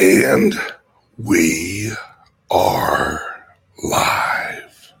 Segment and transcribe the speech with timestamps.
[0.00, 0.54] And
[1.16, 1.90] we
[2.52, 3.20] are
[3.82, 4.92] live.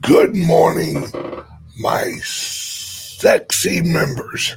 [0.00, 1.04] Good morning,
[1.78, 4.56] my sexy members.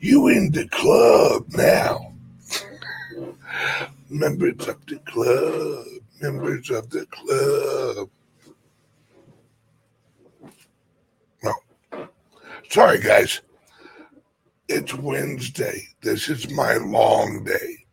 [0.00, 2.14] You in the club now.
[4.08, 5.84] Members of the club,
[6.22, 8.08] members of the club.
[11.42, 12.08] No.
[12.70, 13.42] Sorry, guys.
[14.68, 15.86] It's Wednesday.
[16.02, 17.86] This is my long day.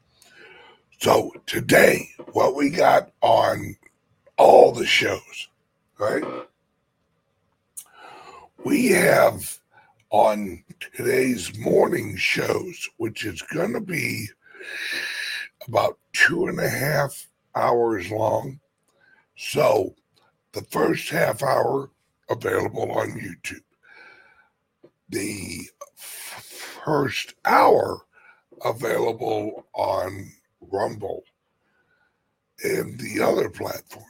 [1.00, 3.76] So today, what we got on
[4.38, 5.50] all the shows,
[6.00, 6.24] right?
[8.64, 9.60] We have
[10.10, 14.30] on today's morning shows, which is going to be
[15.68, 18.60] about two and a half hours long.
[19.38, 19.94] So
[20.54, 21.92] the first half hour
[22.32, 23.62] available on YouTube.
[25.10, 25.70] The
[26.84, 28.02] first hour
[28.64, 31.24] available on Rumble
[32.64, 34.08] and the other platforms.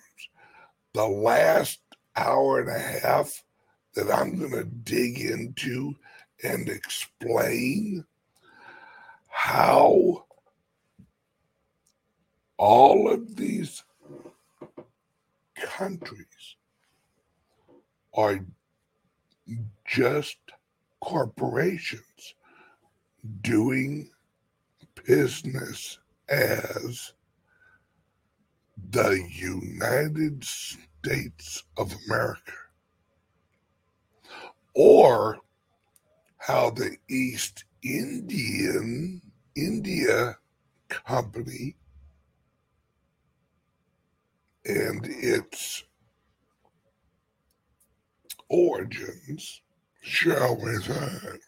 [0.93, 1.79] The last
[2.15, 3.43] hour and a half
[3.95, 5.95] that I'm going to dig into
[6.43, 8.05] and explain
[9.29, 10.25] how
[12.57, 13.83] all of these
[15.55, 16.55] countries
[18.13, 18.39] are
[19.85, 20.37] just
[21.01, 22.03] corporations
[23.41, 24.09] doing
[25.05, 27.13] business as
[28.89, 32.53] the United States of America,
[34.75, 35.39] or
[36.37, 39.21] how the East Indian
[39.55, 40.37] India
[40.89, 41.75] Company
[44.65, 45.83] and its
[48.49, 49.61] origins,
[50.01, 51.39] shall we say,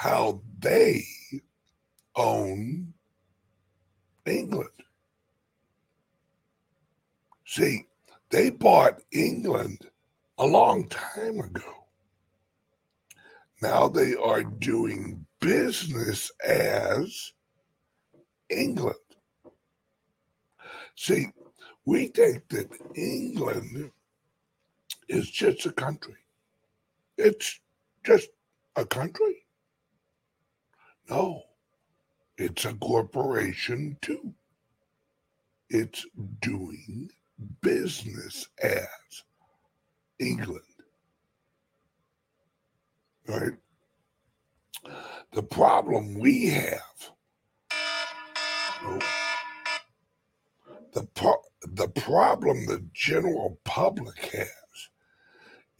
[0.00, 1.04] how they
[2.16, 2.90] own
[4.24, 4.70] England.
[7.44, 7.84] See,
[8.30, 9.90] they bought England
[10.38, 11.84] a long time ago.
[13.60, 17.34] Now they are doing business as
[18.48, 18.96] England.
[20.96, 21.26] See,
[21.84, 23.90] we think that England
[25.10, 26.16] is just a country.
[27.18, 27.60] It's
[28.02, 28.30] just
[28.76, 29.44] a country.
[31.10, 31.42] No,
[32.38, 34.34] it's a corporation too.
[35.70, 36.06] It's
[36.40, 37.10] doing
[37.62, 38.88] business as
[40.20, 40.62] England.
[43.28, 43.52] Right?
[45.34, 47.10] The problem we have,
[50.94, 51.02] the,
[51.74, 54.50] the problem the general public has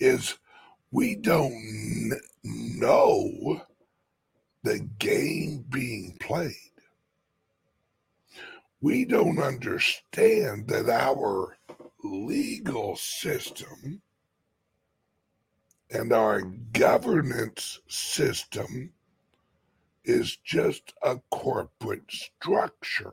[0.01, 0.39] is
[0.93, 3.63] we don't n- know
[4.63, 6.55] the game being played.
[8.81, 11.59] We don't understand that our
[12.03, 14.01] legal system
[15.91, 18.93] and our governance system
[20.05, 23.13] is just a corporate structure,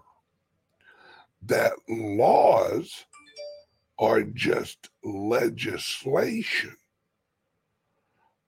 [1.42, 3.06] that laws
[4.00, 6.76] are just legislation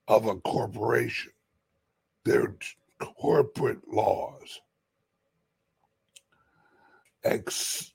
[0.07, 1.31] of a corporation.
[2.23, 2.55] They're
[2.99, 4.61] corporate laws,
[7.23, 7.93] ex,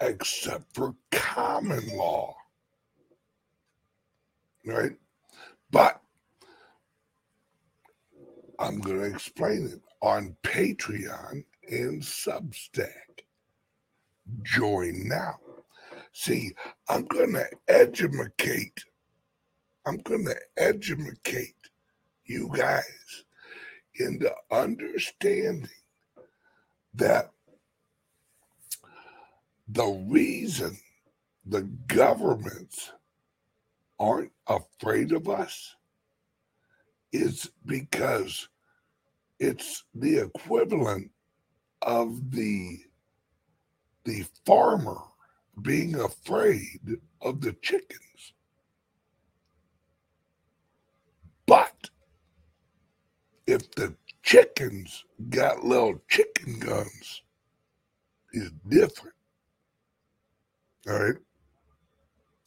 [0.00, 2.34] except for common law.
[4.66, 4.92] Right?
[5.70, 6.00] But
[8.58, 13.24] I'm going to explain it on Patreon and Substack.
[14.42, 15.38] Join now.
[16.12, 16.52] See,
[16.88, 18.84] I'm going to educate.
[19.86, 21.56] I'm going to educate
[22.24, 23.23] you guys
[23.96, 25.68] into understanding
[26.94, 27.30] that
[29.68, 30.76] the reason
[31.46, 32.92] the governments
[33.98, 35.76] aren't afraid of us
[37.12, 38.48] is because
[39.38, 41.10] it's the equivalent
[41.82, 42.78] of the
[44.04, 45.00] the farmer
[45.62, 48.34] being afraid of the chickens.
[51.46, 51.90] But
[53.46, 57.22] if the chickens got little chicken guns,
[58.32, 59.14] is different.
[60.88, 61.16] All right.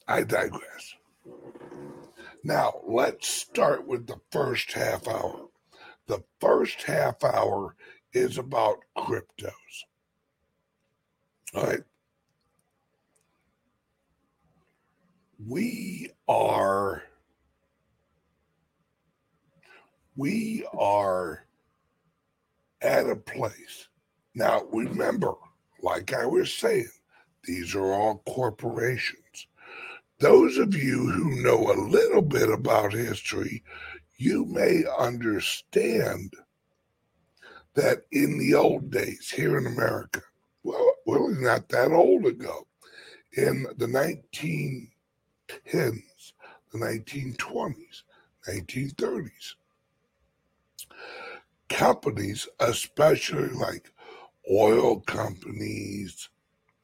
[0.08, 0.96] I digress.
[2.44, 5.48] Now, let's start with the first half hour.
[6.08, 7.76] The first half hour
[8.14, 9.52] is about cryptos.
[11.54, 11.84] All right.
[15.46, 17.04] We are
[20.18, 21.46] we are
[22.82, 23.88] at a place.
[24.36, 25.34] Now, remember,
[25.82, 26.90] like I was saying,
[27.44, 29.48] these are all corporations.
[30.20, 33.64] Those of you who know a little bit about history,
[34.18, 36.34] you may understand
[37.76, 40.22] that in the old days here in America,
[40.64, 42.66] well, really not that old ago,
[43.38, 44.90] in the 1910s,
[46.72, 48.04] the 1920s,
[48.50, 49.56] 1930s,
[51.70, 53.92] companies, especially like
[54.52, 56.30] oil companies,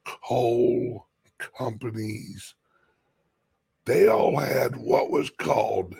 [0.06, 1.08] coal
[1.38, 2.56] companies,
[3.86, 5.96] they all had what was called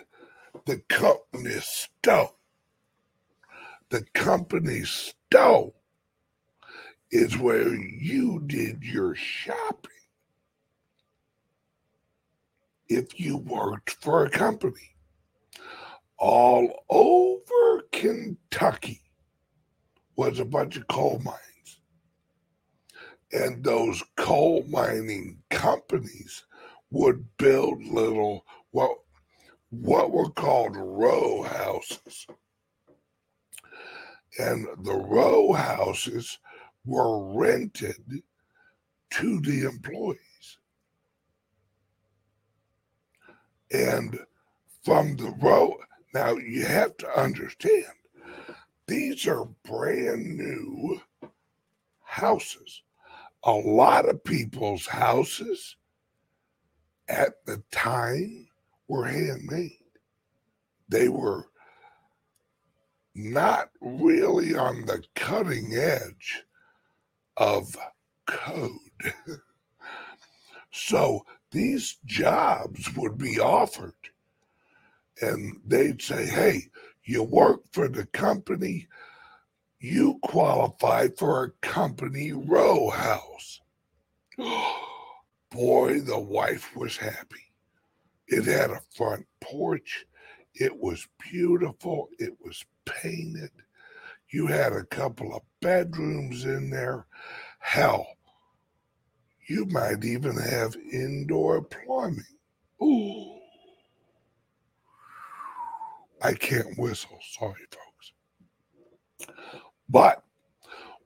[0.66, 2.32] the company store.
[3.90, 5.72] The company store
[7.10, 9.90] is where you did your shopping
[12.88, 14.96] if you worked for a company.
[16.18, 19.00] All over Kentucky
[20.16, 21.80] was a bunch of coal mines.
[23.32, 26.44] And those coal mining companies
[26.90, 28.90] would build little what
[29.70, 32.26] what were called row houses.
[34.38, 36.38] And the row houses
[36.84, 38.22] were rented
[39.10, 40.58] to the employees.
[43.72, 44.18] And
[44.84, 45.76] from the row,
[46.14, 47.84] now you have to understand,
[48.86, 51.00] these are brand new
[52.00, 52.82] houses.
[53.42, 55.76] A lot of people's houses
[57.08, 58.48] at the time
[58.88, 59.72] were handmade.
[60.88, 61.48] They were
[63.14, 66.42] not really on the cutting edge
[67.36, 67.76] of
[68.26, 68.70] code.
[70.72, 73.94] so these jobs would be offered,
[75.20, 76.68] and they'd say, Hey,
[77.04, 78.88] you work for the company,
[79.78, 83.60] you qualify for a company row house.
[85.50, 87.52] boy, the wife was happy.
[88.26, 90.06] It had a front porch.
[90.54, 92.08] It was beautiful.
[92.18, 93.50] It was painted.
[94.30, 97.06] You had a couple of bedrooms in there.
[97.60, 98.06] Hell,
[99.46, 102.24] you might even have indoor plumbing.
[102.82, 103.33] Ooh.
[106.24, 107.18] I can't whistle.
[107.38, 109.34] Sorry, folks.
[109.90, 110.24] But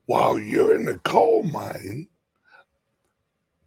[0.05, 2.07] while you're in the coal mine,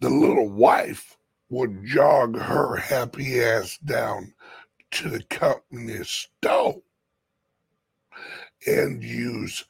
[0.00, 1.18] the little wife
[1.50, 4.32] would jog her happy ass down
[4.92, 6.80] to the company store
[8.66, 9.64] and use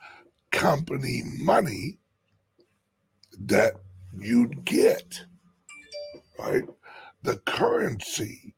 [0.53, 1.99] company money
[3.41, 3.75] that
[4.17, 5.21] you'd get,
[6.39, 6.63] right?
[7.25, 8.52] The currency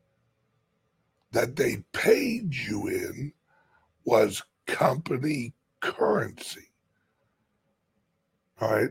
[1.34, 3.32] that they paid you in
[4.04, 6.70] was company currency.
[8.60, 8.90] All right?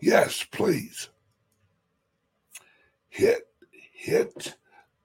[0.00, 1.10] Yes, please
[3.08, 3.42] hit
[3.92, 4.56] hit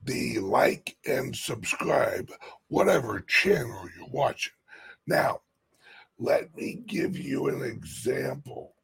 [0.04, 2.30] the like and subscribe
[2.68, 4.54] whatever channel you're watching
[5.08, 5.40] now
[6.20, 8.76] let me give you an example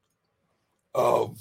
[0.96, 1.38] of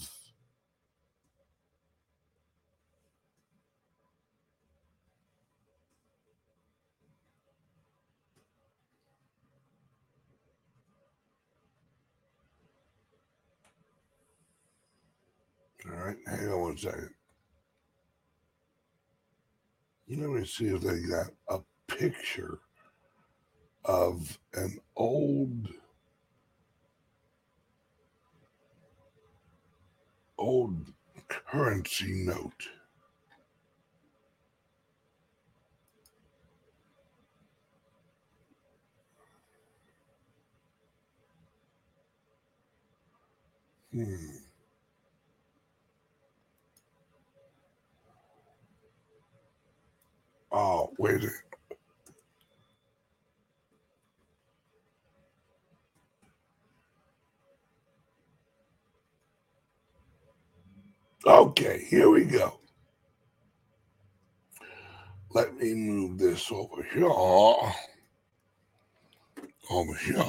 [15.90, 17.10] All right, hang on one second.
[20.08, 22.60] Let me see if they got a picture
[23.84, 25.68] of an old
[30.38, 30.92] old
[31.28, 32.68] currency note.
[43.92, 44.37] Hmm.
[50.52, 51.28] Oh, wait a
[61.26, 62.60] Okay, here we go.
[65.30, 67.06] Let me move this over here.
[69.70, 70.24] Over here.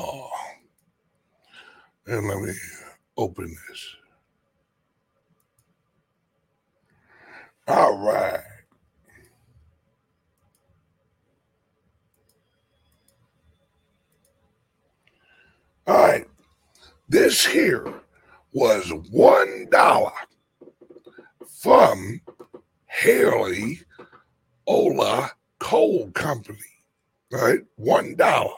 [2.07, 2.53] And let me
[3.17, 3.87] open this.
[7.67, 8.41] All right.
[15.89, 16.27] All right.
[17.07, 17.91] This here
[18.53, 20.11] was one dollar
[21.47, 22.21] from
[22.85, 23.79] Haley
[24.67, 26.59] Ola Coal Company.
[27.31, 27.61] Right?
[27.77, 28.53] One dollar.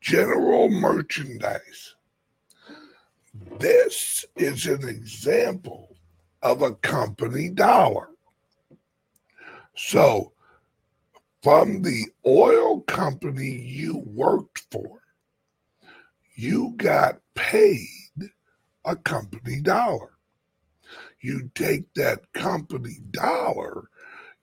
[0.00, 1.94] general merchandise.
[3.58, 5.96] This is an example
[6.42, 8.08] of a company dollar.
[9.76, 10.32] So,
[11.42, 14.99] from the oil company you worked for,
[16.40, 18.30] you got paid
[18.86, 20.12] a company dollar.
[21.20, 23.90] You take that company dollar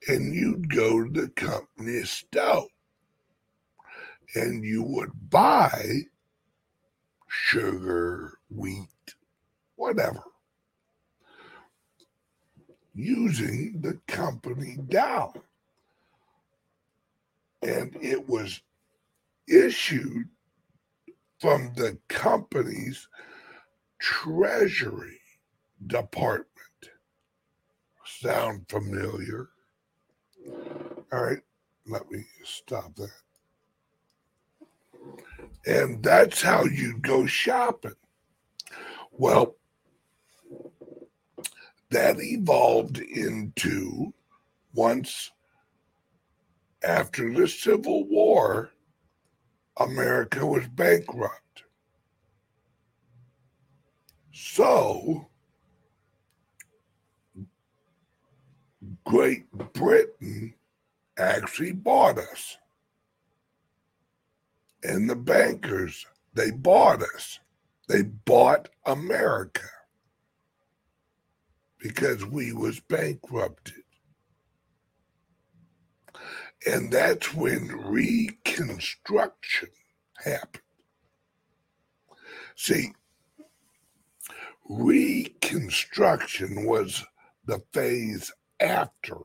[0.07, 2.67] and you'd go to the company store
[4.35, 6.01] and you would buy
[7.27, 9.15] sugar, wheat,
[9.75, 10.21] whatever,
[12.93, 15.41] using the company dollar.
[17.63, 18.61] And it was
[19.47, 20.29] issued
[21.39, 23.07] from the company's
[23.99, 25.19] treasury
[25.85, 26.47] department.
[28.05, 29.49] Sound familiar?
[31.11, 31.41] All right,
[31.85, 33.11] let me stop that.
[35.65, 37.95] And that's how you go shopping.
[39.11, 39.55] Well,
[41.89, 44.13] that evolved into
[44.73, 45.31] once
[46.83, 48.71] after the Civil War,
[49.79, 51.63] America was bankrupt.
[54.33, 55.29] So,
[59.05, 60.53] Great Britain
[61.17, 62.57] actually bought us.
[64.83, 67.39] And the bankers, they bought us.
[67.87, 69.63] They bought America
[71.79, 73.83] because we was bankrupted.
[76.65, 79.69] And that's when Reconstruction
[80.23, 80.63] happened.
[82.55, 82.93] See,
[84.67, 87.05] Reconstruction was
[87.45, 89.17] the phase after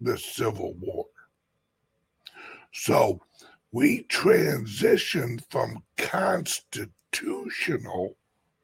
[0.00, 1.06] the Civil War.
[2.72, 3.20] So
[3.72, 8.16] we transitioned from constitutional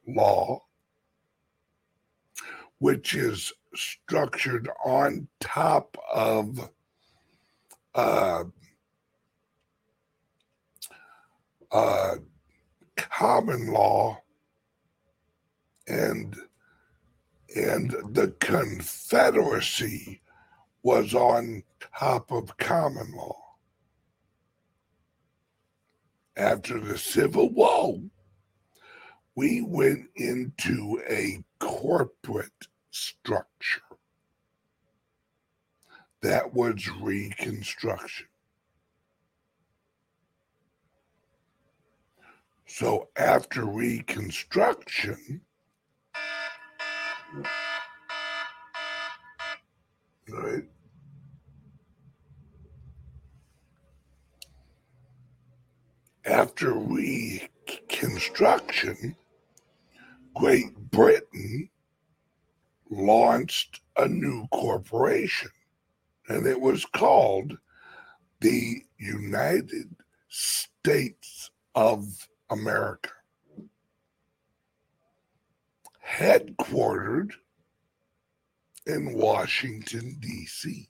[0.07, 0.63] law,
[2.79, 6.69] which is structured on top of
[7.97, 8.45] uh,
[11.73, 12.15] uh,
[12.97, 14.23] common law
[15.89, 16.37] and
[17.55, 20.21] and the Confederacy
[20.83, 23.39] was on top of common law.
[26.37, 27.99] After the Civil War,
[29.35, 33.86] we went into a corporate structure.
[36.27, 38.27] That was Reconstruction.
[42.67, 45.41] So after Reconstruction,
[50.29, 50.65] right?
[56.25, 59.15] After Reconstruction,
[60.35, 61.71] Great Britain
[62.91, 65.51] launched a new corporation,
[66.29, 67.59] and it was called
[68.41, 69.95] the United
[70.29, 73.11] States of America.
[76.07, 77.33] Headquartered
[78.87, 80.89] in Washington, D.C.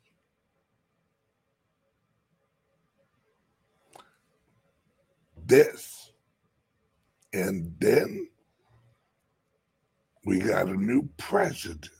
[5.46, 6.12] This.
[7.32, 8.28] And then
[10.24, 11.90] we got a new president.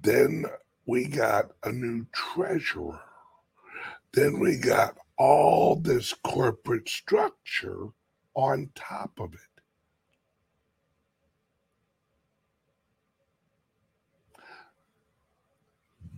[0.00, 0.46] Then
[0.92, 3.00] we got a new treasurer.
[4.12, 7.86] Then we got all this corporate structure
[8.34, 9.40] on top of it.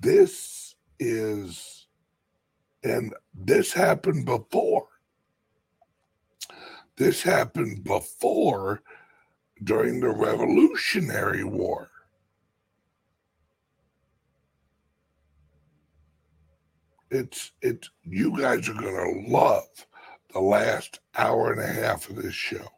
[0.01, 1.87] This is,
[2.83, 4.89] and this happened before.
[6.97, 8.83] This happened before
[9.63, 11.91] during the Revolutionary War.
[17.15, 19.87] It's it's you guys are gonna love
[20.33, 22.69] the last hour and a half of this show.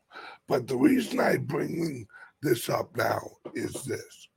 [0.47, 2.07] But the reason I bring
[2.43, 3.21] this up now
[3.55, 4.29] is this.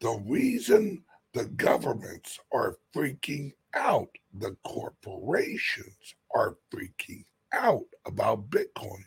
[0.00, 9.04] The reason the governments are freaking out, the corporations are freaking out about Bitcoin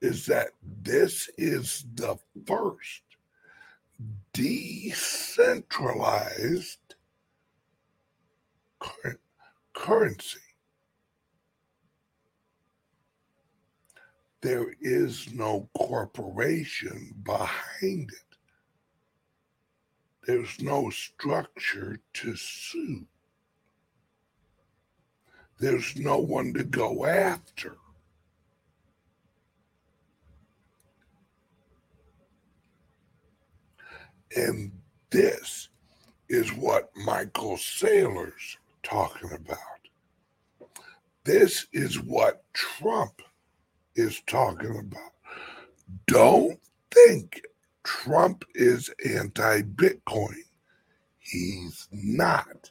[0.00, 3.02] is that this is the first
[4.32, 6.78] decentralized
[9.74, 10.38] currency.
[14.42, 18.36] There is no corporation behind it.
[20.26, 23.06] There's no structure to sue.
[25.60, 27.76] there's no one to go after.
[34.36, 34.72] And
[35.10, 35.68] this
[36.28, 39.58] is what Michael Saylor's talking about.
[41.24, 43.22] This is what Trump
[43.94, 45.12] is talking about.
[46.06, 46.58] Don't
[46.92, 47.42] think
[47.82, 50.42] Trump is anti Bitcoin.
[51.18, 52.70] He's not.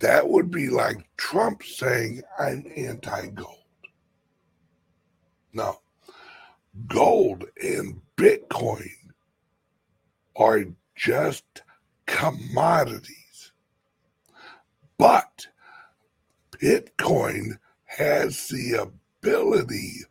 [0.00, 3.58] That would be like Trump saying, I'm anti gold.
[5.52, 5.80] No.
[6.88, 8.90] Gold and Bitcoin
[10.36, 11.62] are just
[12.06, 13.52] commodities.
[14.98, 15.46] But
[16.52, 18.88] Bitcoin has the
[19.22, 20.02] ability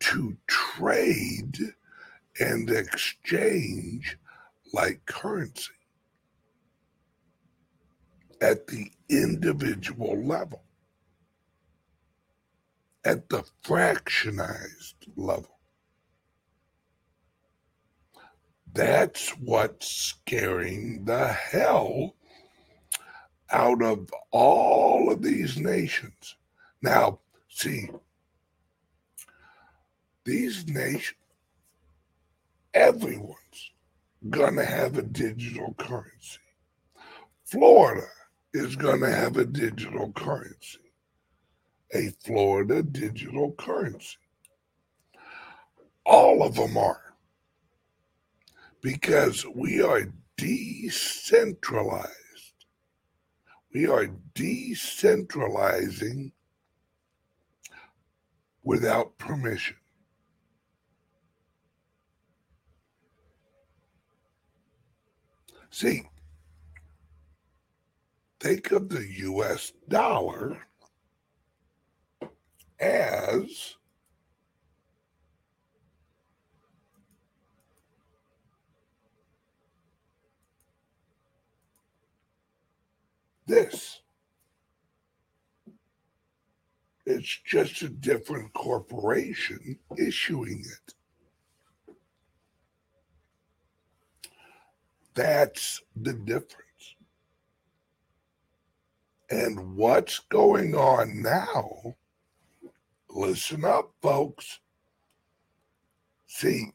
[0.00, 1.74] to trade
[2.40, 4.16] and exchange
[4.72, 5.72] like currency
[8.40, 10.62] at the individual level,
[13.04, 15.57] at the fractionized level.
[18.74, 22.14] That's what's scaring the hell
[23.50, 26.36] out of all of these nations.
[26.82, 27.88] Now, see,
[30.24, 31.16] these nations,
[32.74, 33.70] everyone's
[34.28, 36.38] going to have a digital currency.
[37.44, 38.06] Florida
[38.52, 40.78] is going to have a digital currency,
[41.94, 44.18] a Florida digital currency.
[46.04, 47.07] All of them are
[48.80, 52.08] because we are decentralized.
[53.74, 56.32] We are decentralizing
[58.62, 59.76] without permission.
[65.70, 66.02] See,
[68.40, 70.66] think of the US dollar
[72.80, 73.74] as
[83.48, 84.00] this.
[87.04, 90.94] It's just a different corporation issuing it.
[95.14, 96.94] That's the difference.
[99.30, 101.96] And what's going on now?
[103.10, 104.60] Listen up, folks.
[106.26, 106.72] See,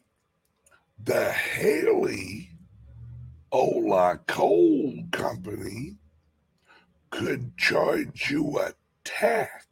[1.03, 2.49] the Haley
[3.51, 5.97] Ola Coal Company
[7.13, 8.73] could charge you a
[9.03, 9.63] tax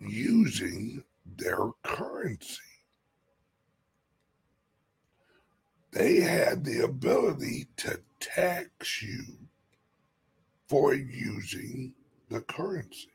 [0.00, 1.02] using
[1.36, 2.58] their currency.
[5.92, 9.24] They had the ability to tax you
[10.68, 11.94] for using
[12.28, 13.08] the currency.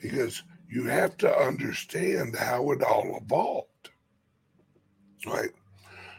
[0.00, 3.71] Because you have to understand how it all evolved
[5.26, 5.50] right?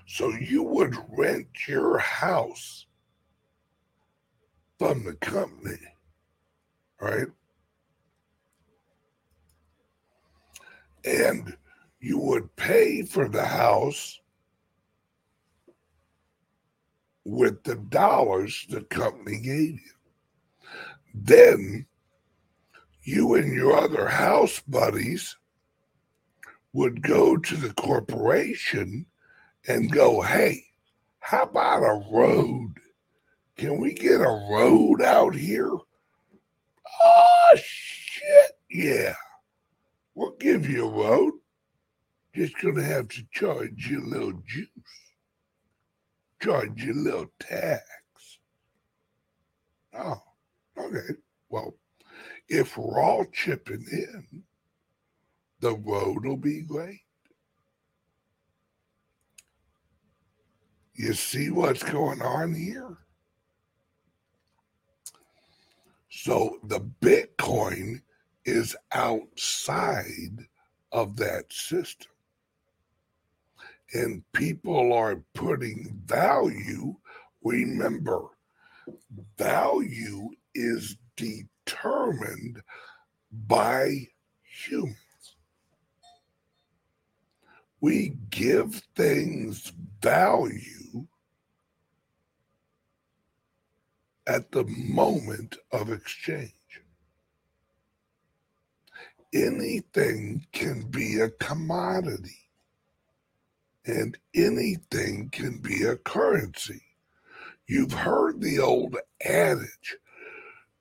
[0.06, 2.86] So you would rent your house
[4.78, 5.80] from the company,
[7.00, 7.28] right?
[11.06, 11.56] And
[12.00, 14.20] you would pay for the house
[17.26, 19.94] with the dollars the company gave you.
[21.14, 21.86] Then
[23.04, 25.36] you and your other house buddies
[26.74, 29.06] would go to the corporation
[29.68, 30.66] and go, hey,
[31.20, 32.74] how about a road?
[33.56, 35.72] Can we get a road out here?
[37.06, 39.14] Oh, shit, yeah.
[40.16, 41.34] We'll give you a road.
[42.36, 44.68] Just gonna have to charge you a little juice,
[46.42, 47.84] charge you a little tax.
[49.94, 50.22] Oh,
[50.76, 51.14] okay.
[51.50, 51.76] Well,
[52.48, 54.44] if we're all chipping in,
[55.64, 57.00] the road will be great.
[60.94, 62.98] You see what's going on here?
[66.10, 68.02] So the Bitcoin
[68.44, 70.48] is outside
[70.92, 72.12] of that system.
[73.94, 76.94] And people are putting value.
[77.42, 78.26] Remember,
[79.38, 82.62] value is determined
[83.32, 84.10] by
[84.44, 84.98] humans
[87.84, 91.08] we give things value
[94.28, 96.54] at the moment of exchange.
[99.34, 102.38] Anything can be a commodity.
[103.86, 106.82] and anything can be a currency.
[107.68, 109.98] You've heard the old adage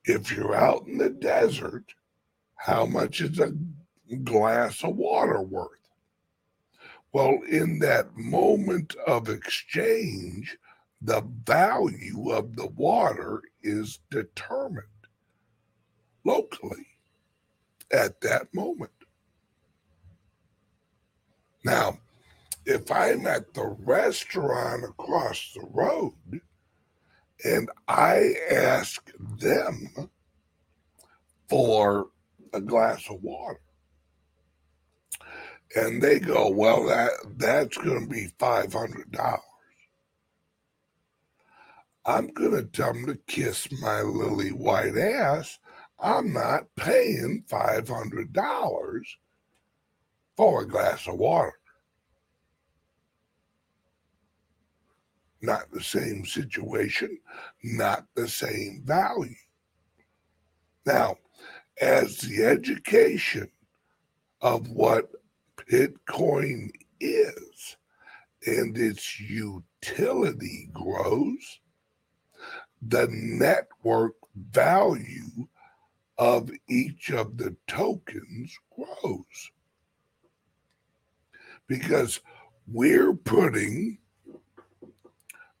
[0.05, 1.85] if you're out in the desert,
[2.57, 3.53] how much is a
[4.23, 5.82] glass of water worth?
[7.13, 10.57] Well, in that moment of exchange,
[10.99, 14.87] the value of the water is determined
[16.25, 16.87] locally
[17.91, 18.91] at that moment.
[21.63, 21.99] Now,
[22.65, 26.41] if I'm at the restaurant across the road
[27.45, 30.09] and I ask them
[31.47, 32.07] for
[32.53, 33.59] a glass of water,
[35.75, 39.41] and they go, "Well, that that's going to be five hundred dollars."
[42.05, 45.59] I'm going to tell them to kiss my lily white ass.
[45.99, 49.17] I'm not paying five hundred dollars
[50.35, 51.53] for a glass of water.
[55.43, 57.19] not the same situation,
[57.63, 59.35] not the same value.
[60.85, 61.17] Now,
[61.81, 63.49] as the education
[64.41, 65.11] of what
[65.69, 67.77] Bitcoin is
[68.45, 71.59] and its utility grows,
[72.81, 75.47] the network value
[76.17, 79.51] of each of the tokens grows.
[81.67, 82.19] Because
[82.67, 83.97] we're putting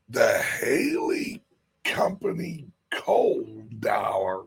[0.09, 1.41] the Haley
[1.83, 4.43] Company cold dollar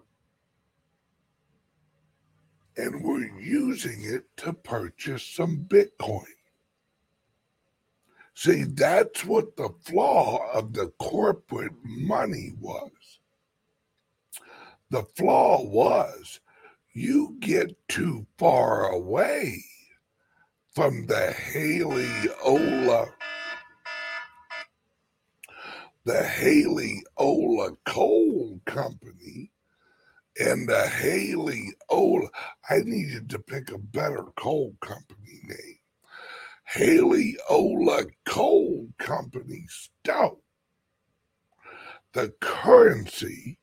[2.77, 6.25] and we're using it to purchase some Bitcoin.
[8.35, 12.91] See, that's what the flaw of the corporate money was.
[14.91, 16.41] The flaw was
[16.93, 19.65] you get too far away
[20.75, 22.11] from the Haley
[22.45, 23.07] Ola
[26.07, 29.51] the Haley Ola Coal Company
[30.39, 32.29] and the Haley Ola.
[32.69, 35.79] I needed to pick a better coal company name.
[36.67, 40.39] Haley oh, Ola Coal Company Stout.
[42.13, 43.59] The currency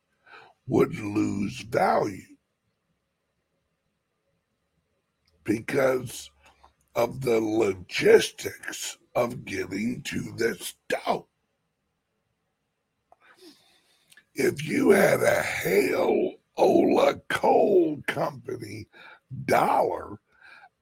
[0.68, 2.38] would lose value
[5.44, 6.32] because
[6.96, 11.28] of the logistics of getting to the stout
[14.36, 18.88] if you had a Hale Ola Coal Company
[19.46, 20.20] dollar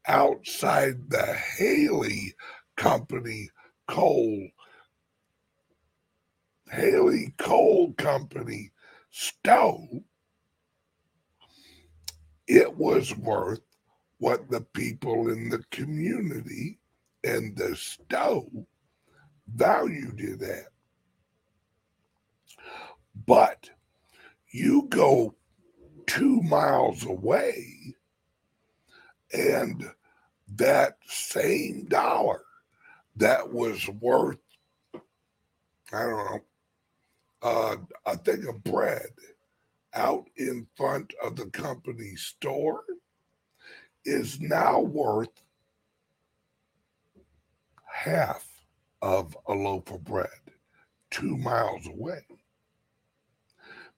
[0.08, 2.34] outside the Haley
[2.76, 3.50] Company
[3.88, 4.48] coal,
[6.72, 8.72] Haley Coal Company
[9.12, 10.02] stove,
[12.48, 13.62] it was worth
[14.18, 16.80] what the people in the community
[17.24, 18.50] and the stove
[19.48, 20.68] valued it at.
[23.26, 23.70] But
[24.52, 25.36] you go
[26.08, 27.96] two miles away.
[29.34, 29.84] And
[30.56, 32.42] that same dollar
[33.16, 34.40] that was worth,
[35.94, 36.40] I don't know,
[37.44, 39.10] uh, a thing of bread
[39.94, 42.84] out in front of the company store
[44.06, 45.44] is now worth
[47.86, 48.48] half
[49.02, 50.28] of a loaf of bread
[51.10, 52.22] two miles away.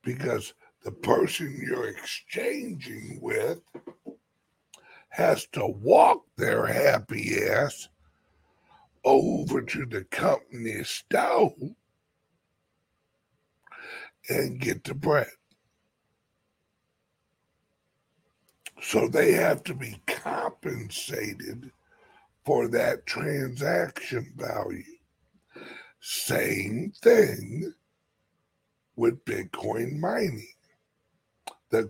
[0.04, 3.60] Because the person you're exchanging with
[5.10, 7.88] has to walk their happy ass
[9.06, 11.54] over to the company stove
[14.30, 15.28] and get the bread.
[18.82, 21.72] So they have to be compensated
[22.46, 24.84] for that transaction value.
[26.02, 27.74] Same thing
[28.96, 30.48] with Bitcoin mining.
[31.74, 31.90] The,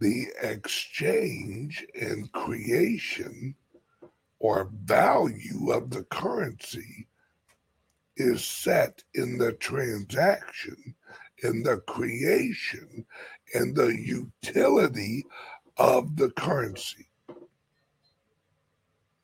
[0.00, 3.54] the exchange and creation
[4.40, 7.06] or value of the currency
[8.16, 10.96] is set in the transaction,
[11.44, 13.06] in the creation,
[13.54, 15.24] and the utility
[15.76, 17.06] of the currency.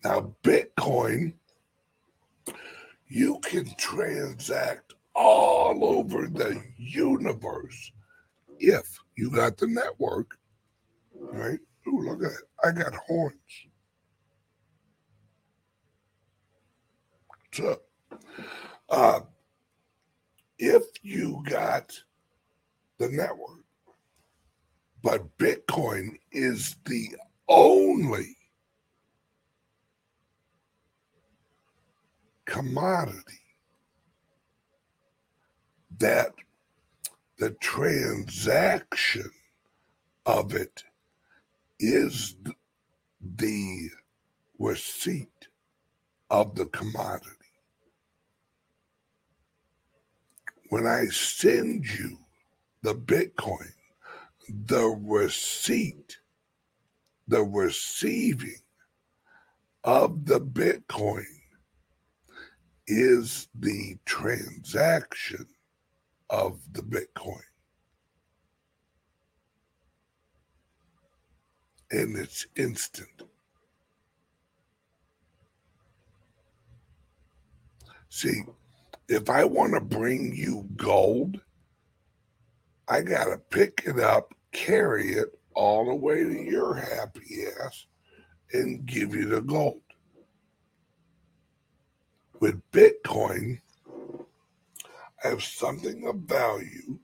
[0.04, 1.32] Now, Bitcoin,
[3.08, 7.90] you can transact all over the universe
[8.60, 10.38] if you got the network,
[11.12, 11.58] right?
[11.88, 12.42] Ooh, look at that.
[12.64, 13.34] I got horns.
[17.52, 17.80] So,
[18.88, 19.20] uh,
[20.60, 21.98] if you got
[22.98, 23.64] the network,
[25.02, 27.16] but Bitcoin is the
[27.48, 28.36] only
[32.44, 33.40] commodity
[35.98, 36.32] that
[37.38, 39.30] the transaction
[40.26, 40.82] of it
[41.78, 42.34] is
[43.36, 43.88] the
[44.58, 45.48] receipt
[46.30, 47.30] of the commodity.
[50.70, 52.18] When I send you
[52.82, 53.72] the Bitcoin,
[54.48, 56.18] the receipt,
[57.28, 58.60] the receiving
[59.84, 61.24] of the Bitcoin
[62.88, 65.46] is the transaction
[66.30, 67.42] of the Bitcoin.
[71.90, 73.22] And it's instant.
[78.10, 78.42] See,
[79.08, 81.40] if I want to bring you gold,
[82.88, 87.86] I got to pick it up, carry it all the way to your happy ass,
[88.52, 89.82] and give you the gold.
[92.40, 93.60] With Bitcoin,
[95.22, 96.98] have something of value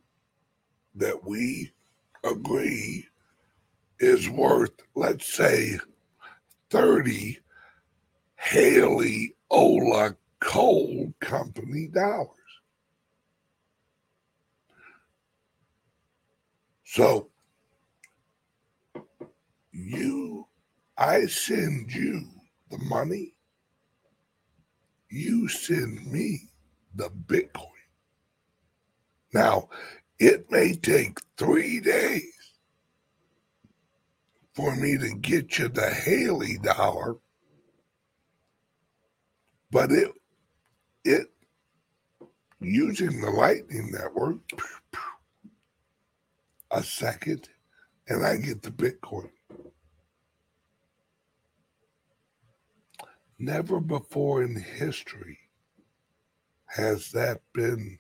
[0.95, 1.73] that we
[2.23, 3.07] agree
[3.99, 5.79] is worth, let's say,
[6.71, 7.39] 30
[8.37, 12.29] Haley Ola coal company dollars.
[16.85, 17.31] So
[19.73, 20.47] you,
[20.97, 22.29] I send you
[22.71, 23.35] the money,
[25.11, 26.51] you send me
[26.95, 27.74] the Bitcoin.
[29.35, 29.69] Now,
[30.21, 32.33] it may take three days
[34.55, 37.17] for me to get you the Haley dollar,
[39.73, 40.13] but it
[41.05, 41.27] it
[42.61, 44.39] using the Lightning Network
[46.71, 47.49] a second,
[48.09, 49.31] and I get the Bitcoin.
[53.37, 55.39] Never before in history
[56.67, 57.99] has that been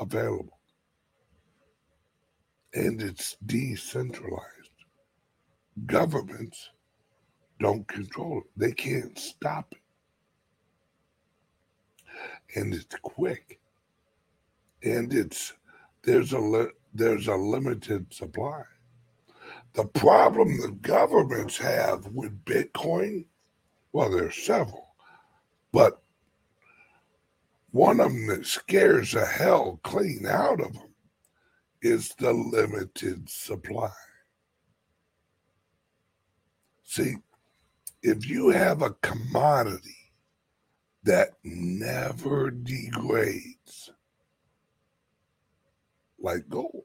[0.00, 0.58] available.
[2.74, 4.44] And it's decentralized.
[5.86, 6.70] Governments
[7.60, 9.78] don't control it, they can't stop it
[12.56, 13.60] and it's quick
[14.82, 15.54] and it's
[16.04, 18.62] there's a li- there's a limited supply
[19.74, 23.24] the problem the governments have with bitcoin
[23.92, 24.88] well there's several
[25.72, 26.02] but
[27.70, 30.94] one of them that scares the hell clean out of them
[31.82, 33.90] is the limited supply
[36.84, 37.16] see
[38.02, 39.96] if you have a commodity
[41.04, 43.90] that never degrades
[46.18, 46.84] like gold.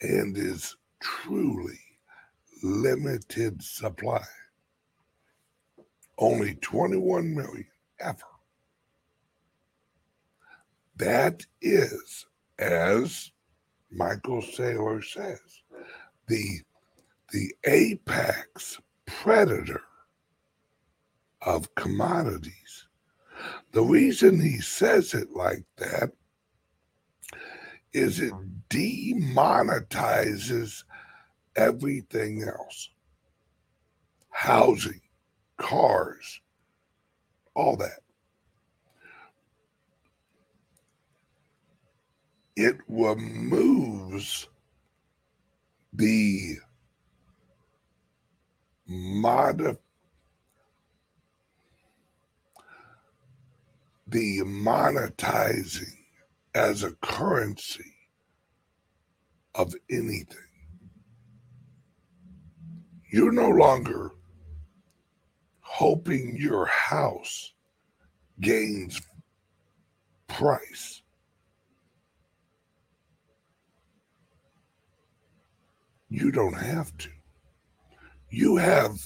[0.00, 1.78] And is truly
[2.62, 4.24] limited supply.
[6.22, 7.66] Only 21 million
[7.98, 8.22] ever.
[10.94, 12.26] That is,
[12.60, 13.32] as
[13.90, 15.40] Michael Saylor says,
[16.28, 16.60] the
[17.32, 19.82] the apex predator
[21.40, 22.86] of commodities.
[23.72, 26.12] The reason he says it like that
[27.92, 28.34] is it
[28.70, 30.84] demonetizes
[31.56, 32.90] everything else
[34.30, 35.00] housing,
[35.62, 36.40] cars,
[37.54, 38.00] all that.
[42.56, 44.48] It removes
[45.94, 46.56] the
[48.86, 49.78] mod
[54.06, 55.96] the monetizing
[56.54, 57.94] as a currency
[59.54, 60.36] of anything.
[63.10, 64.12] You're no longer
[65.72, 67.54] hoping your house
[68.40, 69.00] gains
[70.28, 71.00] price.
[76.10, 77.08] You don't have to
[78.28, 78.98] you have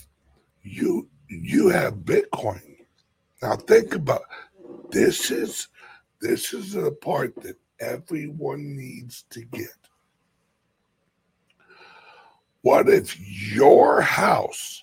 [0.65, 2.77] you you have Bitcoin.
[3.41, 4.23] Now think about
[4.91, 5.69] this is
[6.21, 9.79] this is the part that everyone needs to get.
[12.63, 14.83] What if your house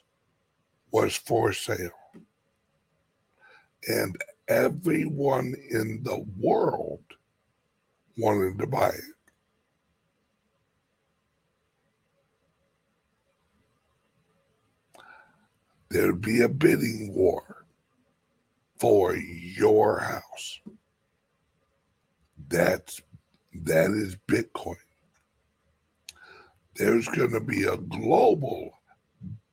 [0.94, 1.90] was for sale
[3.90, 4.16] and
[4.48, 7.04] everyone in the world
[8.18, 9.14] wanted to buy it?
[15.94, 17.66] there'd be a bidding war
[18.80, 20.60] for your house.
[22.50, 23.00] That's
[23.54, 24.76] that is Bitcoin.
[26.76, 28.80] There's going to be a global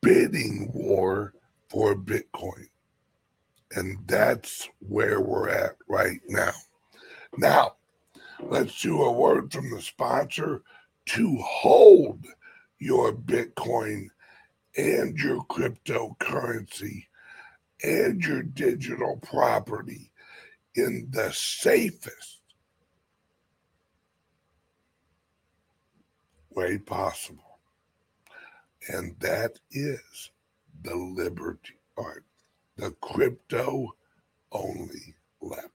[0.02, 1.34] bidding war
[1.68, 2.66] for Bitcoin.
[3.72, 6.52] And that's where we're at right now.
[7.36, 7.74] Now,
[8.40, 10.62] let's do a word from the sponsor
[11.06, 12.26] to hold
[12.78, 14.08] your Bitcoin
[14.76, 17.06] and your cryptocurrency
[17.82, 20.10] and your digital property
[20.74, 22.40] in the safest
[26.50, 27.49] way possible.
[28.88, 30.30] And that is
[30.82, 32.24] the Liberty Art,
[32.76, 33.94] the crypto
[34.52, 35.70] only laptop.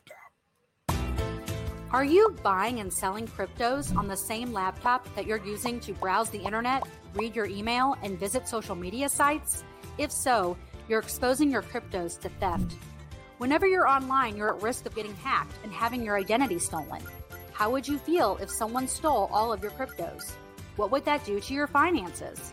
[1.91, 6.29] Are you buying and selling cryptos on the same laptop that you're using to browse
[6.29, 9.63] the internet, read your email, and visit social media sites?
[9.97, 10.57] If so,
[10.89, 12.75] you're exposing your cryptos to theft.
[13.37, 17.01] Whenever you're online, you're at risk of getting hacked and having your identity stolen.
[17.53, 20.33] How would you feel if someone stole all of your cryptos?
[20.75, 22.51] What would that do to your finances?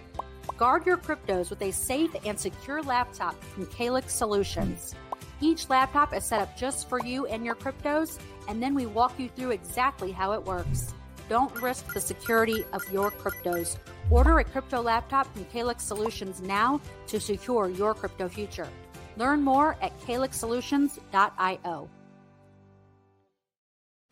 [0.57, 4.95] Guard your cryptos with a safe and secure laptop from Calix Solutions.
[5.41, 9.19] Each laptop is set up just for you and your cryptos, and then we walk
[9.19, 10.95] you through exactly how it works.
[11.29, 13.77] Don't risk the security of your cryptos.
[14.11, 18.69] Order a crypto laptop from Calix Solutions now to secure your crypto future.
[19.17, 21.89] Learn more at calixsolutions.io.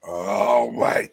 [0.03, 1.11] All right.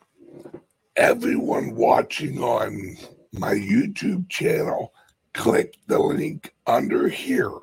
[0.95, 2.97] Everyone watching on
[3.33, 4.93] my YouTube channel,
[5.37, 7.59] click the link under here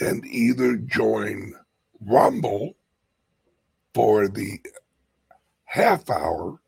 [0.00, 1.52] and either join
[2.00, 2.76] Rumble
[3.92, 4.60] for the
[5.64, 6.60] half hour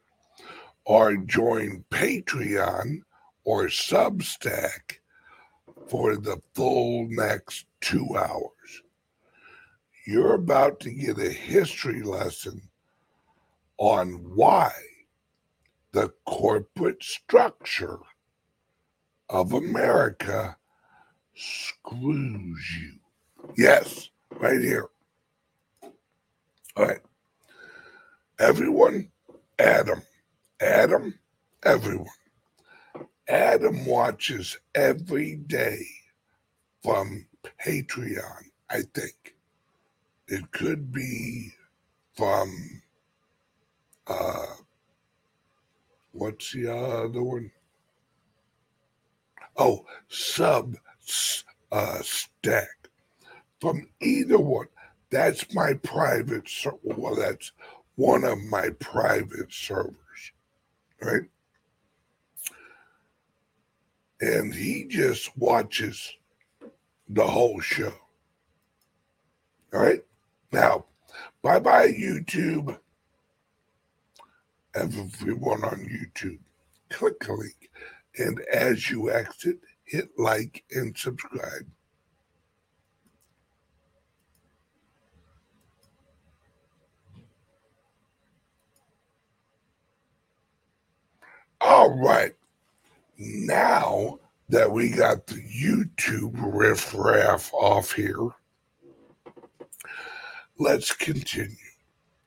[0.85, 3.03] or join Patreon
[3.45, 4.99] or Substack
[5.87, 8.83] for the full next two hours.
[10.05, 12.61] You're about to get a history lesson
[13.79, 14.73] on why
[15.93, 18.01] the corporate structure
[19.31, 20.57] of America
[21.35, 22.93] screws you.
[23.57, 24.11] Yes,
[24.41, 24.89] right here.
[26.77, 27.01] All right.
[28.39, 29.11] Everyone,
[29.59, 30.03] Adam,
[30.61, 31.15] Adam,
[31.65, 32.07] everyone.
[33.29, 35.85] Adam watches every day
[36.83, 37.27] from
[37.65, 39.35] Patreon, I think.
[40.29, 41.53] It could be
[42.17, 42.83] from
[44.07, 44.47] uh
[46.13, 47.51] what's the other one?
[49.59, 50.77] Oh, sub
[51.73, 52.69] uh stack.
[53.61, 54.69] From either one.
[55.11, 56.79] That's my private server.
[56.83, 57.53] Well, that's
[57.97, 60.33] one of my private servers,
[61.03, 61.23] right?
[64.21, 66.13] And he just watches
[67.09, 67.93] the whole show.
[69.73, 70.05] All right.
[70.53, 70.85] Now,
[71.43, 72.79] bye bye, YouTube.
[74.75, 76.39] Everyone on YouTube,
[76.91, 77.68] click the link.
[78.19, 81.67] And as you exit, hit like and subscribe.
[91.61, 92.35] All right.
[93.19, 98.29] Now that we got the YouTube riffraff off here,
[100.59, 101.57] let's continue.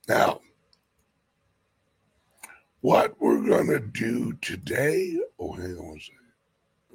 [0.07, 0.41] Now,
[2.81, 6.17] what we're going to do today, oh, hang on a second.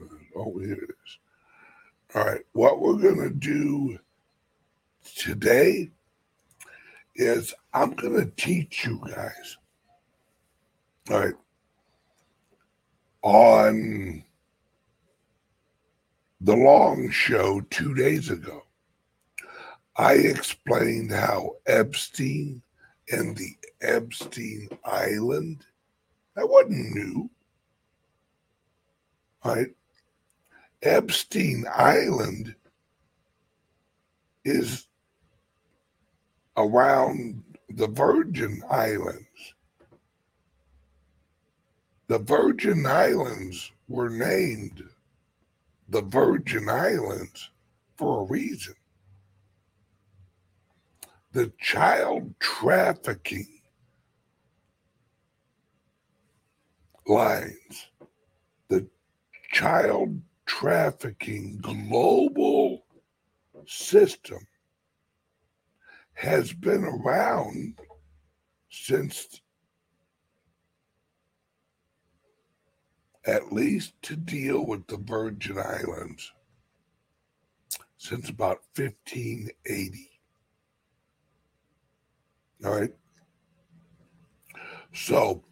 [0.02, 1.18] Uh, oh, here it is.
[2.14, 2.42] All right.
[2.52, 3.98] What we're going to do
[5.16, 5.90] today
[7.14, 9.56] is I'm going to teach you guys.
[11.10, 11.34] All right
[13.26, 14.22] on
[16.40, 18.62] the long show two days ago,
[19.96, 22.62] I explained how Epstein
[23.10, 25.66] and the Epstein Island,
[26.36, 27.30] that wasn't new.
[29.44, 29.74] Right?
[30.82, 32.54] Epstein Island
[34.44, 34.86] is
[36.56, 39.54] around the Virgin Islands.
[42.08, 44.82] The Virgin Islands were named
[45.88, 47.50] the Virgin Islands
[47.96, 48.74] for a reason.
[51.32, 53.55] The child trafficking
[57.06, 57.88] lines,
[58.68, 58.86] the
[59.52, 62.84] child trafficking global
[63.66, 64.46] system
[66.14, 67.78] has been around
[68.70, 69.40] since
[73.26, 76.32] at least to deal with the Virgin Islands
[77.98, 80.10] since about 1580.
[82.64, 82.94] All right.
[84.92, 85.42] So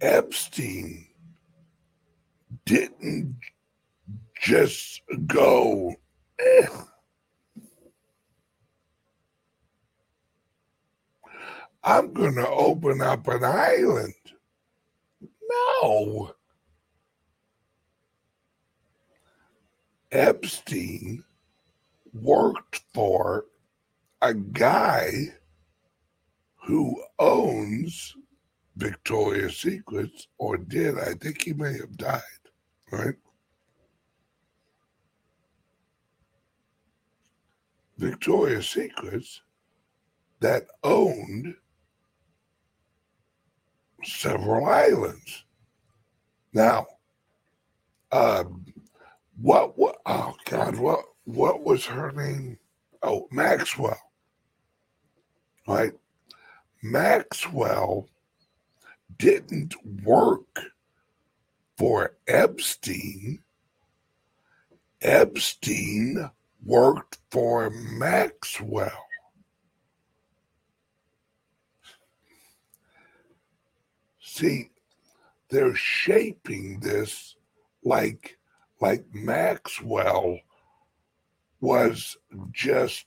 [0.00, 1.06] Epstein
[2.64, 3.36] didn't
[4.40, 5.94] just go,
[6.38, 6.66] eh.
[11.82, 14.14] I'm going to open up an island.
[15.82, 16.32] No.
[20.12, 21.24] Epstein
[22.12, 23.46] worked for
[24.22, 25.34] a guy
[26.66, 28.14] who owns
[28.80, 30.98] Victoria's Secrets or did.
[30.98, 32.22] I think he may have died,
[32.90, 33.14] right?
[37.98, 39.42] Victoria's Secrets
[40.40, 41.54] that owned
[44.02, 45.44] several islands.
[46.54, 46.86] Now,
[48.10, 48.44] uh,
[49.38, 52.58] what, what, oh God, what, what was her name?
[53.02, 54.00] Oh, Maxwell.
[55.68, 55.92] Right?
[56.82, 58.08] Maxwell
[59.20, 60.72] didn't work
[61.76, 63.40] for Epstein.
[65.02, 66.30] Epstein
[66.64, 69.06] worked for Maxwell.
[74.22, 74.70] See,
[75.50, 77.36] they're shaping this
[77.84, 78.38] like
[78.80, 80.38] like Maxwell
[81.60, 82.16] was
[82.52, 83.04] just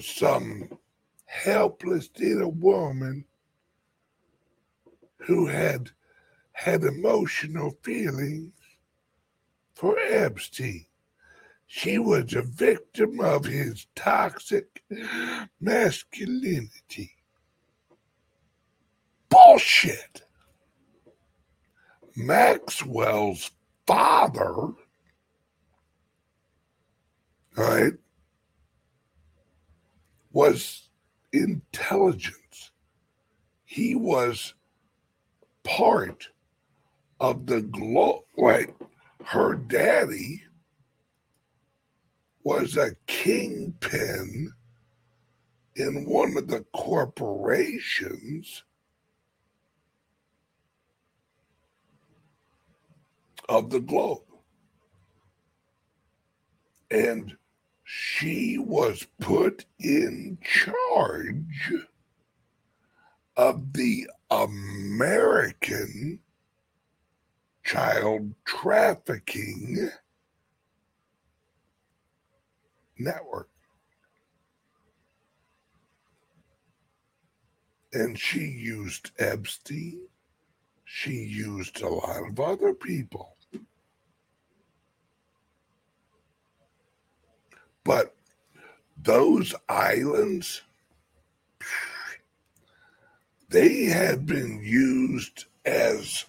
[0.00, 0.70] some
[1.26, 3.26] helpless little woman
[5.20, 5.90] who had
[6.52, 8.52] had emotional feelings
[9.74, 10.86] for Epstein.
[11.66, 14.82] She was a victim of his toxic
[15.60, 17.12] masculinity.
[19.28, 20.22] Bullshit.
[22.16, 23.52] Maxwell's
[23.86, 24.72] father,
[27.56, 27.92] right,
[30.32, 30.88] was
[31.32, 32.72] intelligence.
[33.64, 34.54] He was
[35.64, 36.28] part
[37.20, 38.22] of the globe.
[38.36, 38.74] Like
[39.24, 40.42] her daddy
[42.42, 44.52] was a kingpin
[45.76, 48.64] in one of the corporations
[53.48, 54.22] of the globe.
[56.90, 57.36] And
[57.84, 61.72] she was put in charge
[63.36, 66.20] of the American
[67.64, 69.90] child trafficking
[72.98, 73.48] network.
[77.92, 80.00] And she used Epstein.
[80.84, 83.36] She used a lot of other people.
[87.84, 88.14] But
[89.02, 90.62] those islands,
[93.50, 96.24] they had been used as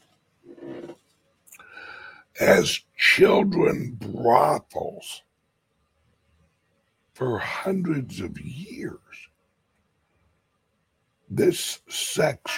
[2.39, 5.21] as children brothels
[7.13, 8.97] for hundreds of years.
[11.29, 12.51] This sex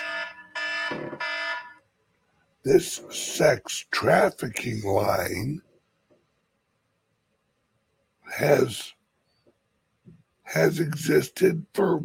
[2.64, 5.62] this sex trafficking line
[8.38, 8.94] has
[10.44, 12.04] has existed for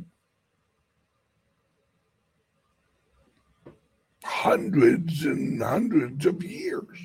[4.29, 6.99] hundreds and hundreds of years.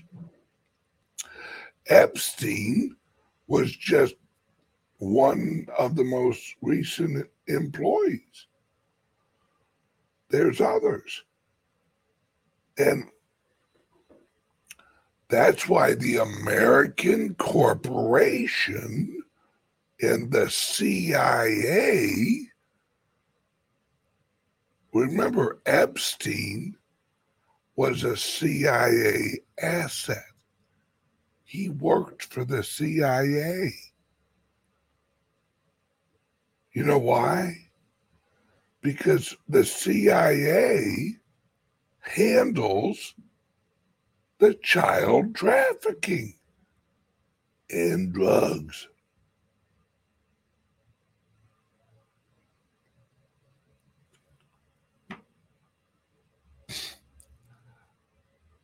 [1.88, 2.98] Epstein
[3.48, 4.16] was just
[4.98, 8.48] one of the most recent employees.
[10.30, 11.24] There's others.
[12.78, 13.06] And
[15.30, 19.24] that's why the American corporation
[20.02, 22.50] and the CIA,
[24.94, 26.76] remember, Epstein
[27.76, 30.24] was a CIA asset.
[31.44, 33.74] He worked for the CIA.
[36.74, 37.70] You know why?
[38.82, 41.16] Because the CIA
[42.00, 43.14] handles
[44.40, 46.36] the child trafficking
[47.70, 48.88] and drugs.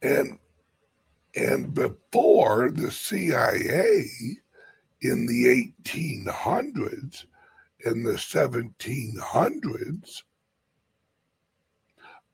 [0.01, 0.39] And
[1.35, 4.09] and before the CIA
[5.01, 7.25] in the 1800s
[7.85, 10.23] in the 1700s,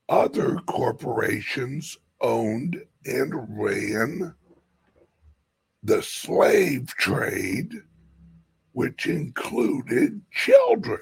[0.08, 4.34] other corporations owned and ran
[5.84, 7.84] the slave trade,
[8.72, 11.02] which included children.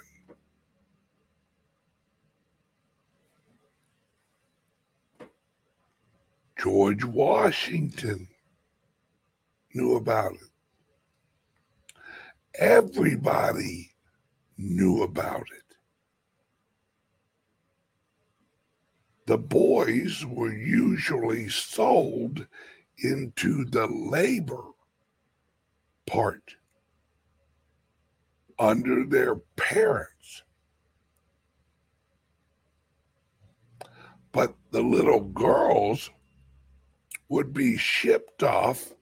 [6.64, 8.30] George Washington
[9.74, 10.50] knew about it.
[12.56, 13.92] Everybody
[14.58, 15.76] knew about it.
[19.26, 22.48] The boys were usually sold
[22.98, 24.64] into the labor
[26.08, 26.56] part
[28.58, 30.44] under their parents.
[34.32, 36.10] But the little girls
[37.34, 38.94] would be shipped off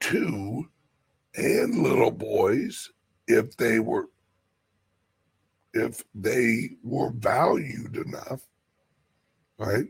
[0.00, 0.68] to
[1.34, 2.90] and little boys
[3.26, 4.10] if they were
[5.72, 8.46] if they were valued enough
[9.58, 9.86] right?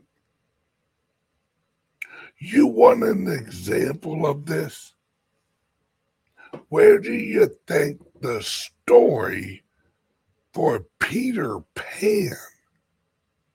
[2.38, 4.95] You want an example of this?
[6.68, 9.64] Where do you think the story
[10.53, 12.36] for peter pan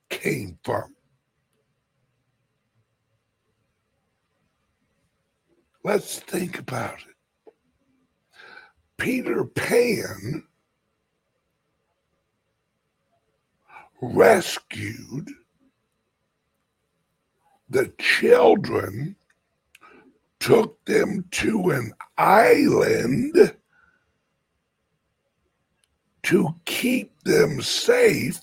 [0.09, 0.93] came from
[5.83, 7.09] let's think about it
[8.97, 10.43] Peter Pan
[14.01, 15.29] rescued
[17.69, 19.15] the children,
[20.39, 23.55] took them to an island
[26.23, 28.41] to keep them safe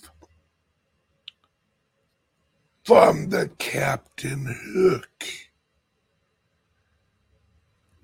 [2.83, 5.23] from the Captain Hook.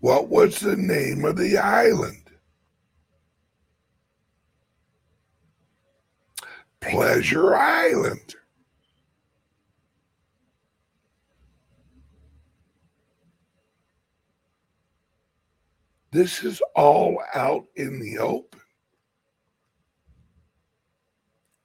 [0.04, 2.30] What was the name of the island?
[6.82, 8.36] Pleasure Island.
[16.12, 18.60] This is all out in the open.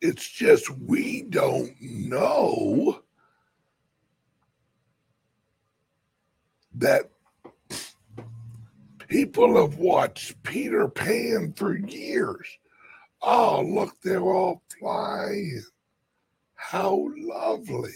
[0.01, 3.01] It's just we don't know
[6.77, 7.11] that
[9.09, 12.47] people have watched Peter Pan for years.
[13.21, 15.63] Oh, look, they're all flying.
[16.55, 17.91] How lovely.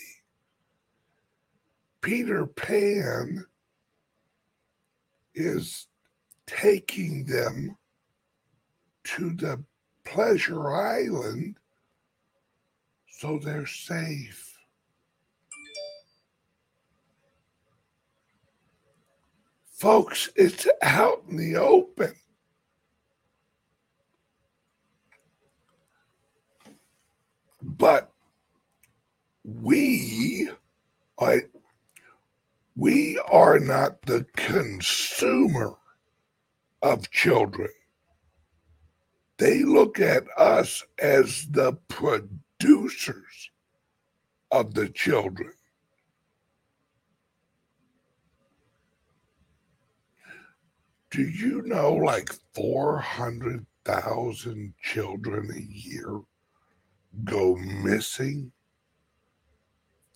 [2.01, 3.45] Peter Pan
[5.35, 5.87] is
[6.47, 7.77] taking them
[9.05, 9.63] to the
[10.05, 11.57] pleasure island
[13.09, 14.52] so they're safe.
[19.83, 22.15] Folks, it's out in the open.
[27.61, 28.13] But
[29.43, 30.49] we
[31.19, 31.43] are,
[32.77, 35.75] we are not the consumer
[36.81, 37.71] of children.
[39.39, 43.51] They look at us as the producers
[44.53, 45.53] of the children.
[51.13, 56.21] Do you know like 400,000 children a year
[57.25, 58.51] go missing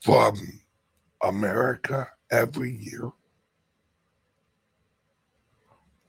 [0.01, 0.63] from
[1.23, 3.11] America every year?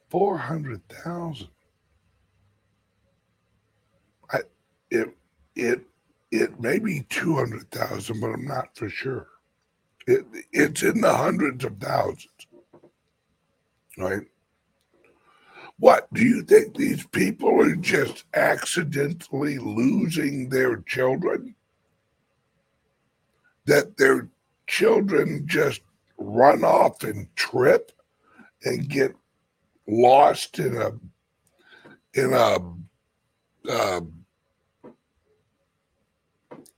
[0.10, 1.50] 400,000.
[4.32, 4.40] I
[4.90, 5.10] it
[5.58, 5.82] it
[6.32, 9.28] it may be 200,000 but I'm not for sure.
[10.08, 12.48] It it's in the hundreds of thousands.
[13.98, 14.22] Right?
[15.80, 21.56] What do you think these people are just accidentally losing their children?
[23.66, 24.30] That their
[24.66, 25.82] children just
[26.18, 27.92] run off and trip
[28.64, 29.14] and get
[29.88, 30.92] lost in a
[32.20, 32.58] in a
[33.70, 34.02] uh,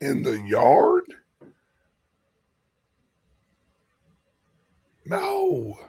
[0.02, 1.06] in the yard?
[5.06, 5.80] No.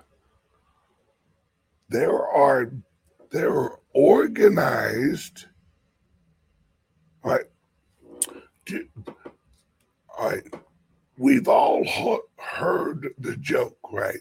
[1.88, 2.70] There are
[3.31, 5.47] they're organized.
[7.22, 7.45] Right.
[10.18, 10.55] All right.
[11.16, 11.85] We've all
[12.39, 14.20] heard the joke, right?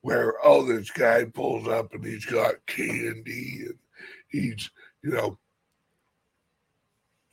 [0.00, 3.78] Where, oh, this guy pulls up and he's got candy and
[4.28, 4.70] he's,
[5.02, 5.38] you know,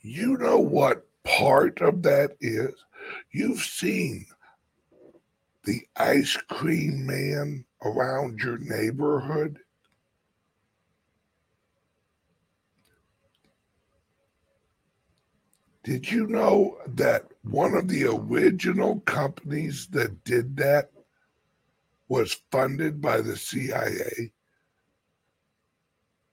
[0.00, 2.74] you know what part of that is?
[3.32, 4.26] You've seen
[5.64, 9.58] the ice cream man around your neighborhood
[15.84, 20.90] Did you know that one of the original companies that did that
[22.08, 24.32] was funded by the CIA?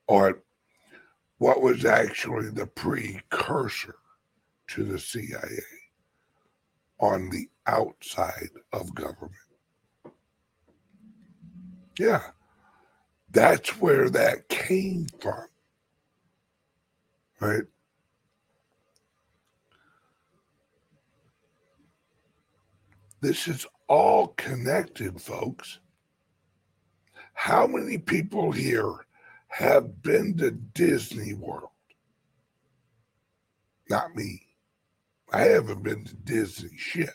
[0.07, 0.43] Or
[1.39, 3.95] what was actually the precursor
[4.67, 5.63] to the CIA
[6.99, 9.33] on the outside of government?
[11.97, 12.23] Yeah.
[13.31, 15.45] That's where that came from.
[17.39, 17.63] Right?
[23.21, 25.79] This is all connected, folks.
[27.33, 28.93] How many people here
[29.49, 31.69] have been to Disney World?
[33.89, 34.43] Not me.
[35.31, 37.09] I haven't been to Disney shit.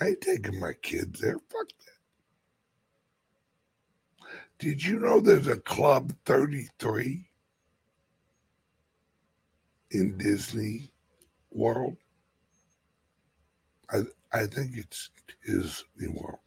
[0.00, 1.38] I ain't taking my kids there.
[1.50, 1.94] Fuck that.
[4.58, 7.26] Did you know there's a Club 33
[9.90, 10.90] in Disney
[11.50, 11.96] World?
[14.34, 15.10] I think it's
[15.46, 16.40] Disney World.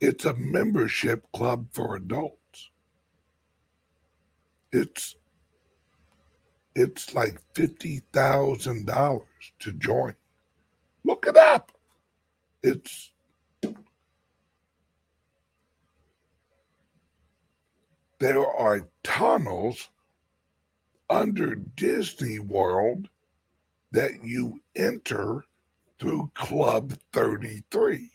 [0.00, 2.70] It's a membership club for adults.
[4.72, 5.16] It's
[6.76, 10.14] it's like fifty thousand dollars to join.
[11.04, 11.72] Look it up.
[12.62, 13.10] It's
[18.20, 19.88] there are tunnels
[21.10, 23.08] under Disney World
[23.90, 25.44] that you enter
[25.98, 28.10] through Club 33.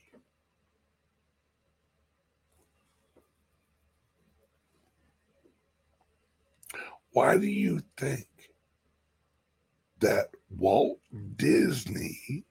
[7.12, 8.28] Why do you think
[10.00, 11.00] that Walt
[11.36, 12.46] Disney,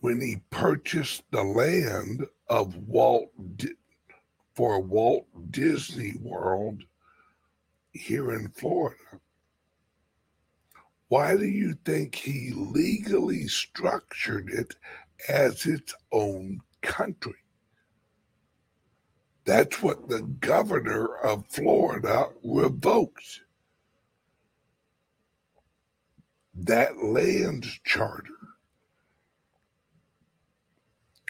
[0.00, 3.30] when he purchased the land of Walt
[4.54, 6.82] for Walt Disney World
[7.92, 8.96] here in Florida,
[11.08, 14.74] why do you think he legally structured it
[15.28, 17.34] as its own country?
[19.44, 23.40] That's what the governor of Florida revoked.
[26.54, 28.32] That land charter.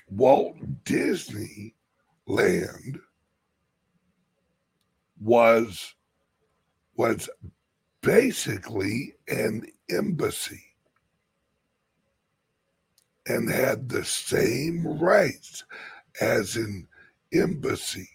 [0.08, 1.74] Walt Disney
[2.26, 2.98] land
[5.20, 5.94] was
[6.96, 7.28] was
[8.06, 10.62] basically an embassy
[13.26, 15.64] and had the same rights
[16.20, 16.86] as an
[17.32, 18.08] embassy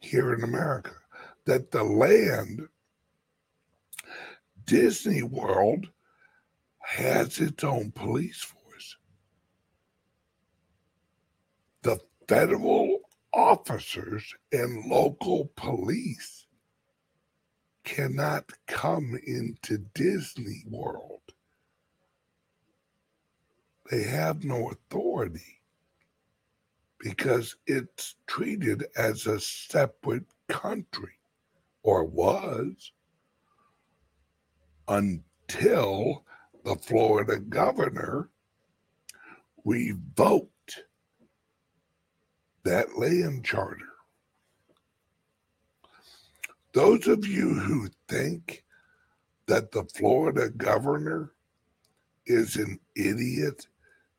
[0.00, 0.92] here in America.
[1.44, 2.66] That the land,
[4.64, 5.86] Disney World,
[6.80, 8.96] has its own police force.
[11.82, 13.00] The federal
[13.34, 16.45] officers and local police
[17.86, 21.20] cannot come into Disney World.
[23.90, 25.62] They have no authority
[26.98, 31.12] because it's treated as a separate country,
[31.84, 32.92] or was,
[34.88, 36.24] until
[36.64, 38.30] the Florida governor
[39.64, 40.82] revoked
[42.64, 43.95] that land charter.
[46.76, 48.62] Those of you who think
[49.46, 51.32] that the Florida governor
[52.26, 53.66] is an idiot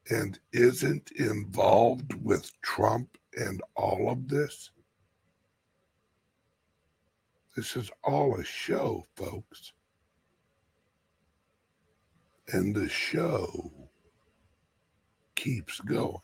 [0.09, 4.71] and isn't involved with Trump and all of this,
[7.55, 9.73] this is all a show, folks.
[12.53, 13.71] And the show
[15.35, 16.17] keeps going.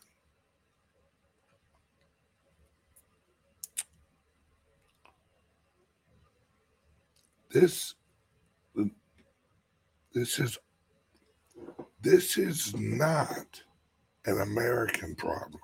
[7.54, 7.94] This
[10.12, 10.58] this is
[12.02, 13.62] this is not
[14.26, 15.60] an American problem.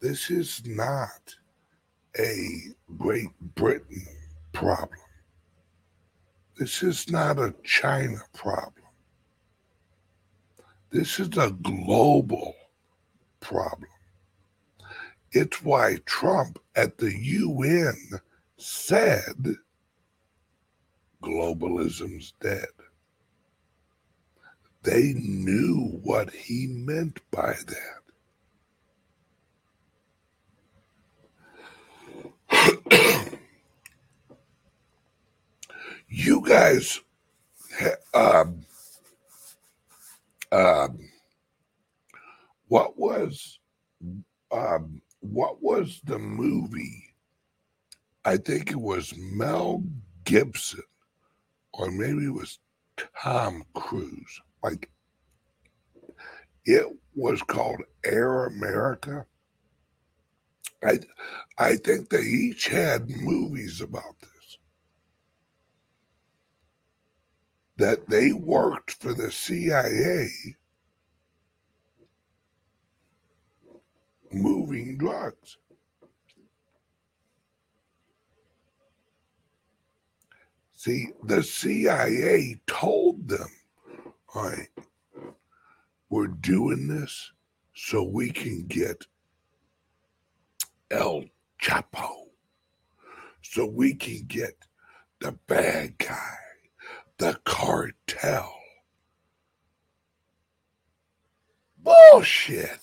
[0.00, 1.36] This is not
[2.18, 2.62] a
[2.96, 4.06] Great Britain
[4.54, 4.98] problem.
[6.56, 8.86] This is not a China problem.
[10.90, 12.54] This is a global
[13.40, 13.90] problem.
[15.32, 18.18] It's why Trump at the UN
[18.62, 19.56] said
[21.22, 22.66] globalism's dead.
[24.82, 27.54] They knew what he meant by
[32.50, 33.38] that.
[36.08, 37.00] you guys,
[38.14, 38.64] um,
[40.50, 40.98] um,
[42.68, 43.58] what was,
[44.50, 47.11] um, what was the movie
[48.24, 49.82] I think it was Mel
[50.24, 50.82] Gibson,
[51.72, 52.60] or maybe it was
[53.20, 54.40] Tom Cruise.
[54.62, 54.88] Like
[56.64, 59.26] it was called Air America.
[60.84, 61.00] I
[61.58, 64.58] I think they each had movies about this.
[67.76, 70.28] That they worked for the CIA
[74.32, 75.58] moving drugs.
[80.84, 83.46] See, the CIA told them,
[84.34, 84.68] all right,
[86.10, 87.30] we're doing this
[87.72, 89.06] so we can get
[90.90, 91.26] El
[91.62, 92.30] Chapo,
[93.42, 94.56] so we can get
[95.20, 96.38] the bad guy,
[97.18, 98.52] the cartel.
[101.78, 102.80] Bullshit.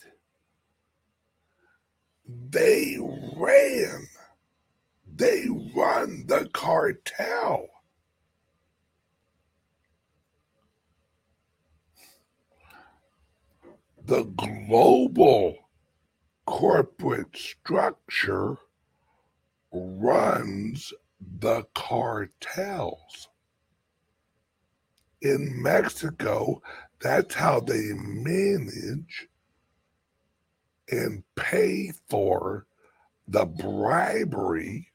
[2.25, 2.97] They
[3.35, 4.07] ran,
[5.05, 7.67] they run the cartel.
[14.09, 15.55] The global
[16.47, 18.57] corporate structure
[19.71, 20.91] runs
[21.39, 23.27] the cartels.
[25.21, 26.59] In Mexico,
[26.99, 29.27] that's how they manage
[30.89, 32.65] and pay for
[33.27, 34.87] the bribery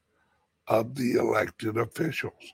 [0.67, 2.51] of the elected officials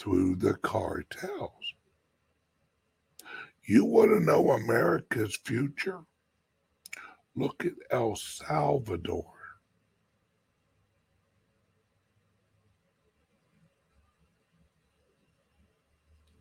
[0.00, 1.57] through the cartels.
[3.68, 6.00] You want to know America's future?
[7.36, 9.30] Look at El Salvador.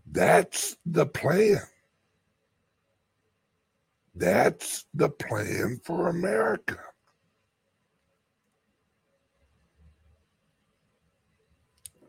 [0.10, 1.60] That's the plan.
[4.16, 6.80] That's the plan for America.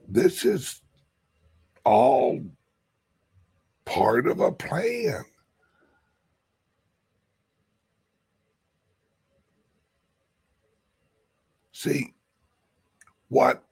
[0.06, 0.80] This is
[1.84, 2.40] all
[3.88, 5.24] part of a plan.
[11.72, 12.12] See,
[13.28, 13.64] what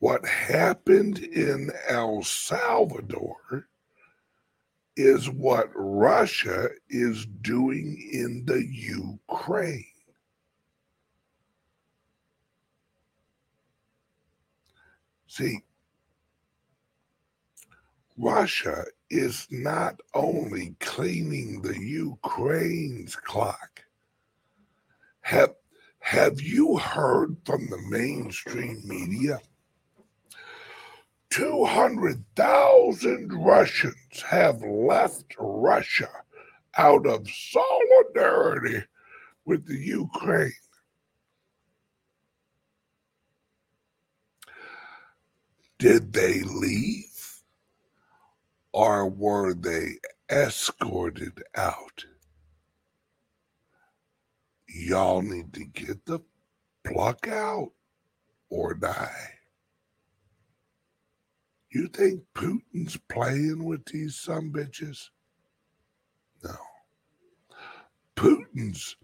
[0.00, 3.68] what happened in El Salvador
[4.96, 9.84] is what Russia is doing in the Ukraine.
[15.28, 15.60] See,
[18.18, 23.84] Russia is not only cleaning the Ukraine's clock.
[25.20, 25.52] Have,
[26.00, 29.40] have you heard from the mainstream media?
[31.28, 36.08] 200,000 Russians have left Russia
[36.78, 38.82] out of solidarity
[39.44, 40.54] with the Ukraine.
[45.78, 47.11] Did they leave?
[48.72, 49.98] Or were they
[50.30, 52.04] escorted out?
[54.68, 56.20] Y'all need to get the
[56.84, 57.72] pluck out
[58.48, 59.34] or die.
[61.70, 65.08] You think Putin's playing with these some bitches?
[66.42, 66.56] No.
[68.16, 68.96] Putin's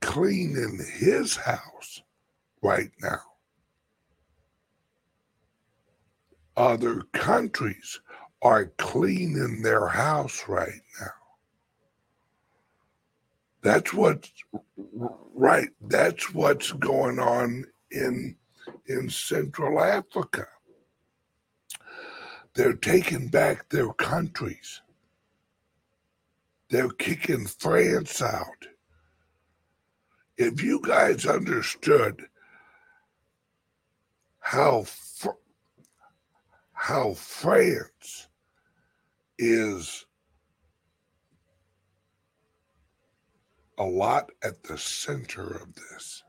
[0.00, 2.02] cleaning his house
[2.62, 3.20] right now.
[6.56, 8.00] Other countries
[8.46, 11.10] are cleaning their house right now.
[13.60, 14.30] That's what's
[15.34, 15.70] right.
[15.80, 18.36] That's what's going on in
[18.86, 20.46] in Central Africa.
[22.54, 24.80] They're taking back their countries.
[26.70, 28.68] They're kicking France out.
[30.38, 32.26] If you guys understood
[34.38, 34.84] how
[36.72, 38.25] how France
[39.38, 40.06] is
[43.78, 46.22] a lot at the center of this.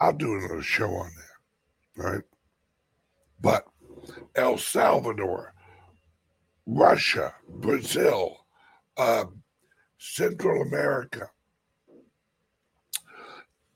[0.00, 2.22] I'll do another show on that, right?
[3.40, 3.64] But
[4.34, 5.54] El Salvador,
[6.66, 8.36] Russia, Brazil,
[8.96, 9.24] uh,
[9.98, 11.28] Central America,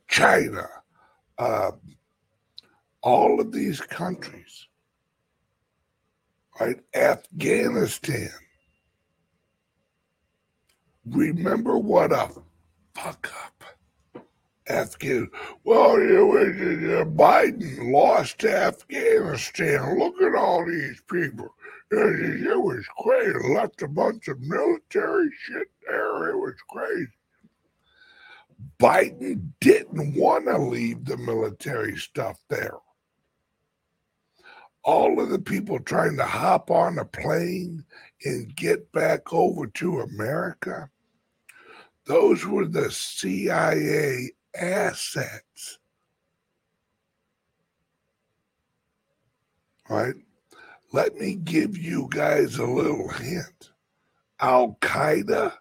[0.08, 0.66] China,
[1.38, 1.72] uh,
[3.02, 4.67] all of these countries
[6.60, 6.80] right?
[6.94, 8.30] Afghanistan.
[11.06, 12.30] Remember what a
[12.94, 13.64] fuck up
[14.68, 15.30] Afghan.
[15.64, 19.98] Well, you, uh, Biden lost Afghanistan.
[19.98, 21.48] Look at all these people.
[21.90, 23.54] Uh, it was crazy.
[23.54, 26.30] Left a bunch of military shit there.
[26.30, 27.08] It was crazy.
[28.78, 32.76] Biden didn't want to leave the military stuff there
[34.88, 37.84] all of the people trying to hop on a plane
[38.24, 40.88] and get back over to America,
[42.06, 45.78] those were the CIA assets.
[49.90, 50.14] Right?
[50.90, 53.72] Let me give you guys a little hint.
[54.40, 55.52] Al Qaeda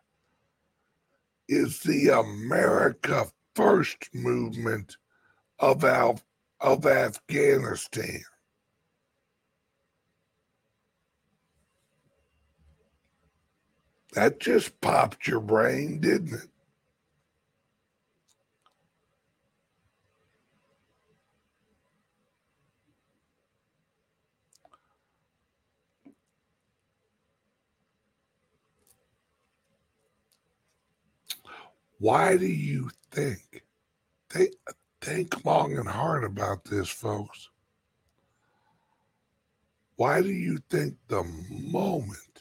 [1.50, 4.96] is the America First movement
[5.60, 6.22] of, Al-
[6.62, 8.24] of Afghanistan.
[14.18, 16.50] That just popped your brain, didn't it?
[32.00, 33.64] Why do you think?
[34.32, 34.56] Think,
[35.00, 37.50] think long and hard about this, folks.
[39.96, 42.37] Why do you think the moment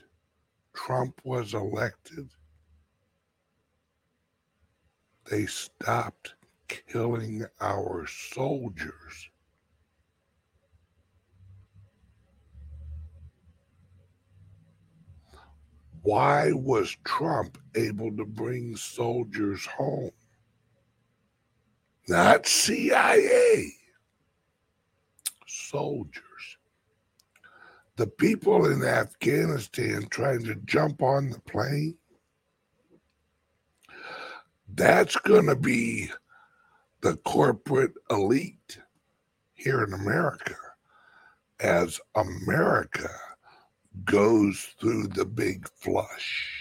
[0.76, 2.28] Trump was elected,
[5.30, 6.34] they stopped
[6.68, 9.30] killing our soldiers?
[16.02, 20.12] Why was Trump able to bring soldiers home?
[22.06, 23.72] Not CIA,
[25.48, 26.55] soldiers.
[27.96, 31.96] The people in Afghanistan trying to jump on the plane,
[34.74, 36.10] that's going to be
[37.00, 38.78] the corporate elite
[39.54, 40.54] here in America
[41.60, 43.08] as America
[44.04, 46.52] goes through the big flush.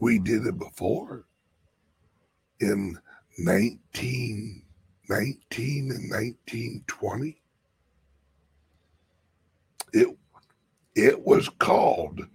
[0.00, 1.26] We did it before
[2.60, 2.98] in
[3.38, 7.40] 1919 and 1920.
[9.92, 10.08] It,
[10.94, 12.26] it was called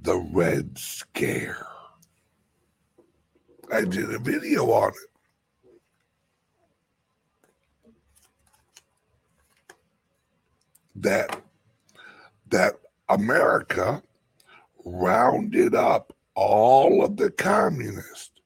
[0.00, 1.66] the Red Scare.
[3.72, 5.08] I did a video on it.
[11.02, 11.42] that
[12.48, 12.74] that
[13.08, 14.02] America
[14.84, 18.37] rounded up all of the communists,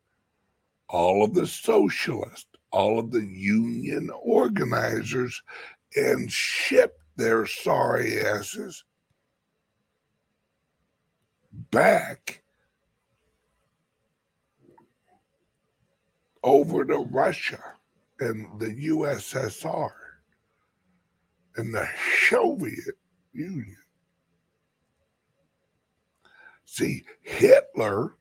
[0.92, 5.42] all of the socialists, all of the union organizers,
[5.96, 8.84] and ship their sorry asses
[11.70, 12.42] back
[16.42, 17.62] over to Russia
[18.20, 19.90] and the USSR
[21.56, 21.88] and the
[22.28, 22.96] Soviet
[23.32, 23.76] Union.
[26.64, 28.16] See, Hitler,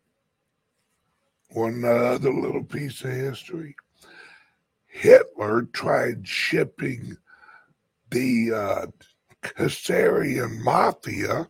[1.54, 3.76] one other little piece of history,
[4.88, 7.18] Hitler tried shipping
[8.10, 8.86] the uh,
[9.42, 11.48] Khazarian Mafia,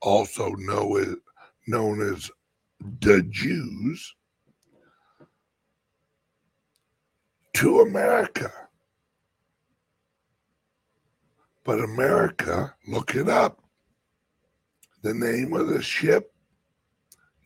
[0.00, 1.16] also known as,
[1.66, 2.30] known as
[3.00, 4.14] the Jews,
[7.54, 8.52] to America.
[11.64, 13.62] But America, look it up.
[15.02, 16.32] The name of the ship,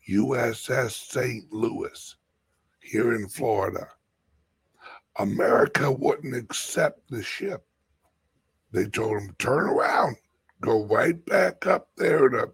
[0.09, 1.51] USS St.
[1.51, 2.15] Louis,
[2.79, 3.89] here in Florida.
[5.19, 7.65] America wouldn't accept the ship.
[8.71, 10.17] They told him, turn around,
[10.61, 12.51] go right back up there to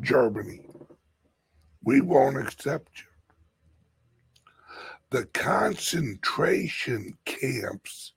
[0.00, 0.66] Germany.
[1.82, 3.04] We won't accept you.
[5.10, 8.12] The concentration camps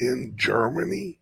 [0.00, 1.20] in Germany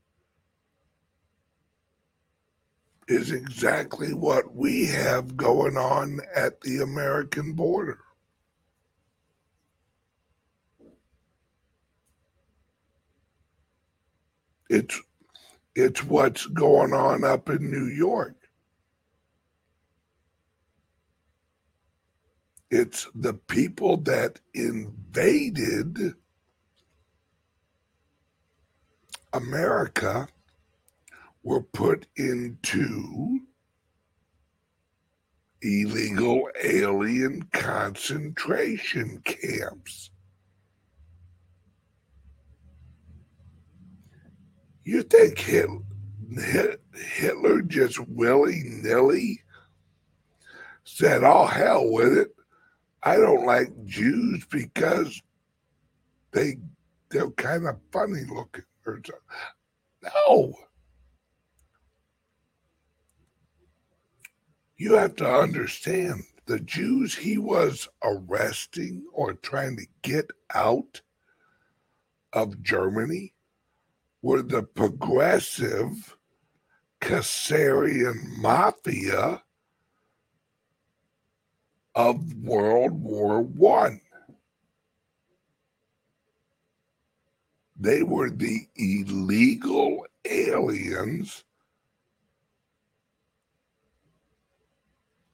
[3.08, 8.00] is exactly what we have going on at the American border.
[14.68, 15.00] It's
[15.76, 18.34] it's what's going on up in New York.
[22.70, 26.14] It's the people that invaded
[29.32, 30.28] America
[31.46, 33.38] were put into
[35.62, 40.10] illegal alien concentration camps.
[44.82, 45.78] You think Hitler,
[47.62, 49.40] just willy nilly
[50.82, 52.34] said, Oh, hell with it.
[53.04, 55.22] I don't like Jews because
[56.32, 56.56] they
[57.08, 58.64] they're kind of funny looking.
[58.84, 59.14] Or something.
[60.02, 60.65] No.
[64.78, 71.00] You have to understand the Jews he was arresting or trying to get out
[72.32, 73.32] of Germany
[74.20, 76.16] were the progressive
[77.00, 79.42] Khazarian mafia
[81.94, 84.00] of World War One.
[87.78, 91.44] They were the illegal aliens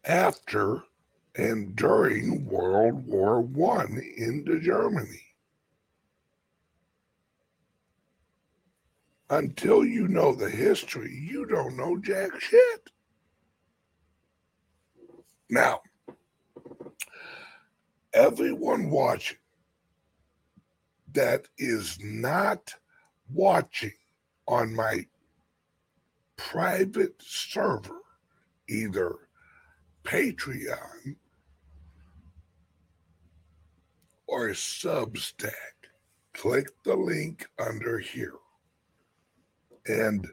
[0.05, 0.83] after
[1.37, 5.23] and during World War One into Germany.
[9.31, 12.91] Until you know the history, you don't know jack shit.
[15.49, 15.81] Now,
[18.13, 19.39] everyone watching
[21.15, 22.75] that is not
[23.31, 23.93] watching
[24.47, 25.07] on my
[26.37, 28.01] private server,
[28.69, 29.22] either
[30.05, 31.17] Patreon
[34.27, 35.53] or Substack,
[36.33, 38.35] click the link under here
[39.87, 40.27] and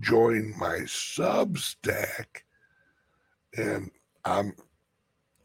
[0.00, 2.26] join my Substack.
[3.56, 3.90] And
[4.24, 4.54] I'm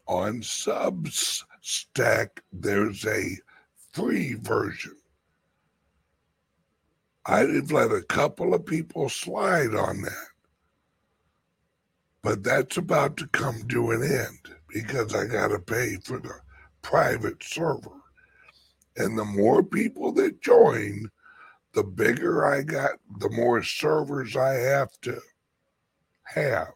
[0.06, 3.36] on Substack, there's a
[3.92, 4.96] free version.
[7.24, 10.31] I've let a couple of people slide on that.
[12.22, 16.34] But that's about to come to an end because I got to pay for the
[16.80, 18.00] private server.
[18.96, 21.10] And the more people that join,
[21.74, 25.20] the bigger I got, the more servers I have to
[26.24, 26.74] have.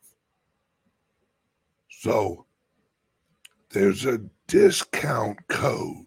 [1.91, 2.47] So
[3.71, 6.07] there's a discount code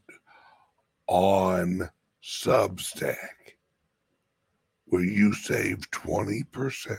[1.07, 1.89] on
[2.23, 3.15] Substack
[4.85, 6.97] where you save 20%.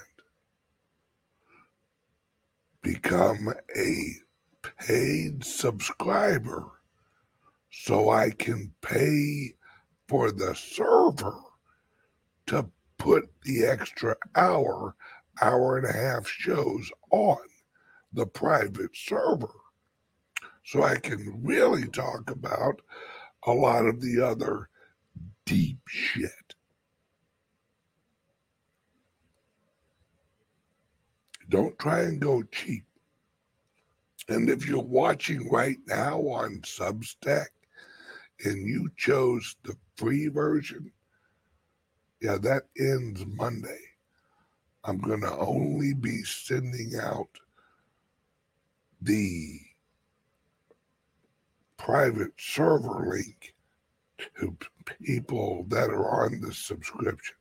[2.83, 4.15] Become a
[4.79, 6.81] paid subscriber
[7.71, 9.55] so I can pay
[10.09, 11.39] for the server
[12.47, 14.97] to put the extra hour,
[15.41, 17.39] hour and a half shows on
[18.13, 19.55] the private server.
[20.65, 22.81] So I can really talk about
[23.47, 24.69] a lot of the other
[25.47, 26.31] deep shit.
[31.51, 32.85] Don't try and go cheap.
[34.29, 37.49] And if you're watching right now on Substack
[38.45, 40.93] and you chose the free version,
[42.23, 43.81] yeah, that ends Monday.
[44.85, 47.29] I'm going to only be sending out
[49.03, 49.59] the
[51.77, 53.55] private server link
[54.39, 54.57] to
[55.03, 57.37] people that are on the subscription.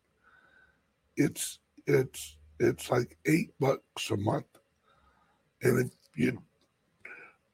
[1.15, 4.45] It's it's it's like eight bucks a month.
[5.61, 6.41] And if you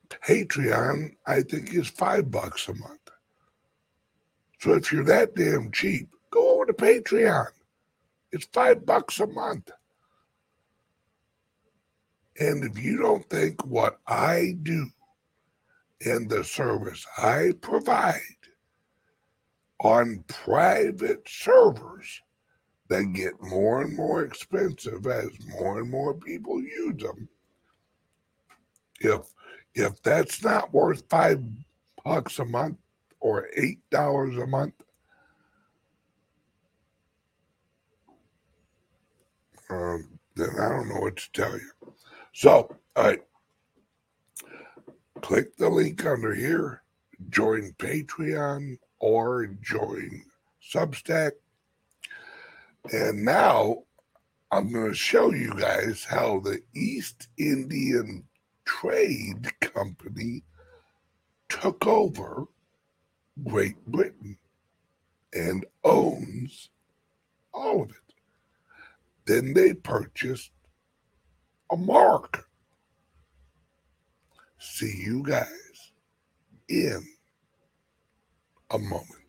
[0.09, 2.99] Patreon, I think is five bucks a month.
[4.59, 7.47] So if you're that damn cheap, go over to Patreon.
[8.31, 9.69] It's five bucks a month.
[12.39, 14.87] And if you don't think what I do
[16.05, 18.19] and the service I provide
[19.79, 22.21] on private servers
[22.87, 25.29] that get more and more expensive as
[25.59, 27.27] more and more people use them.
[28.99, 29.21] If
[29.73, 31.43] if that's not worth five
[32.03, 32.77] bucks a month
[33.19, 34.75] or eight dollars a month,
[39.69, 41.71] um, then I don't know what to tell you.
[42.33, 43.21] So, all right,
[45.21, 46.83] click the link under here,
[47.29, 50.23] join Patreon or join
[50.73, 51.31] Substack
[52.93, 53.83] and now
[54.51, 58.23] I'm going to show you guys how the East Indian
[58.65, 60.43] Trade Company
[61.49, 62.45] took over
[63.43, 64.37] Great Britain
[65.33, 66.69] and owns
[67.53, 67.95] all of it.
[69.25, 70.51] Then they purchased
[71.71, 72.47] a mark.
[74.59, 75.91] See you guys
[76.69, 77.05] in
[78.71, 79.24] a moment.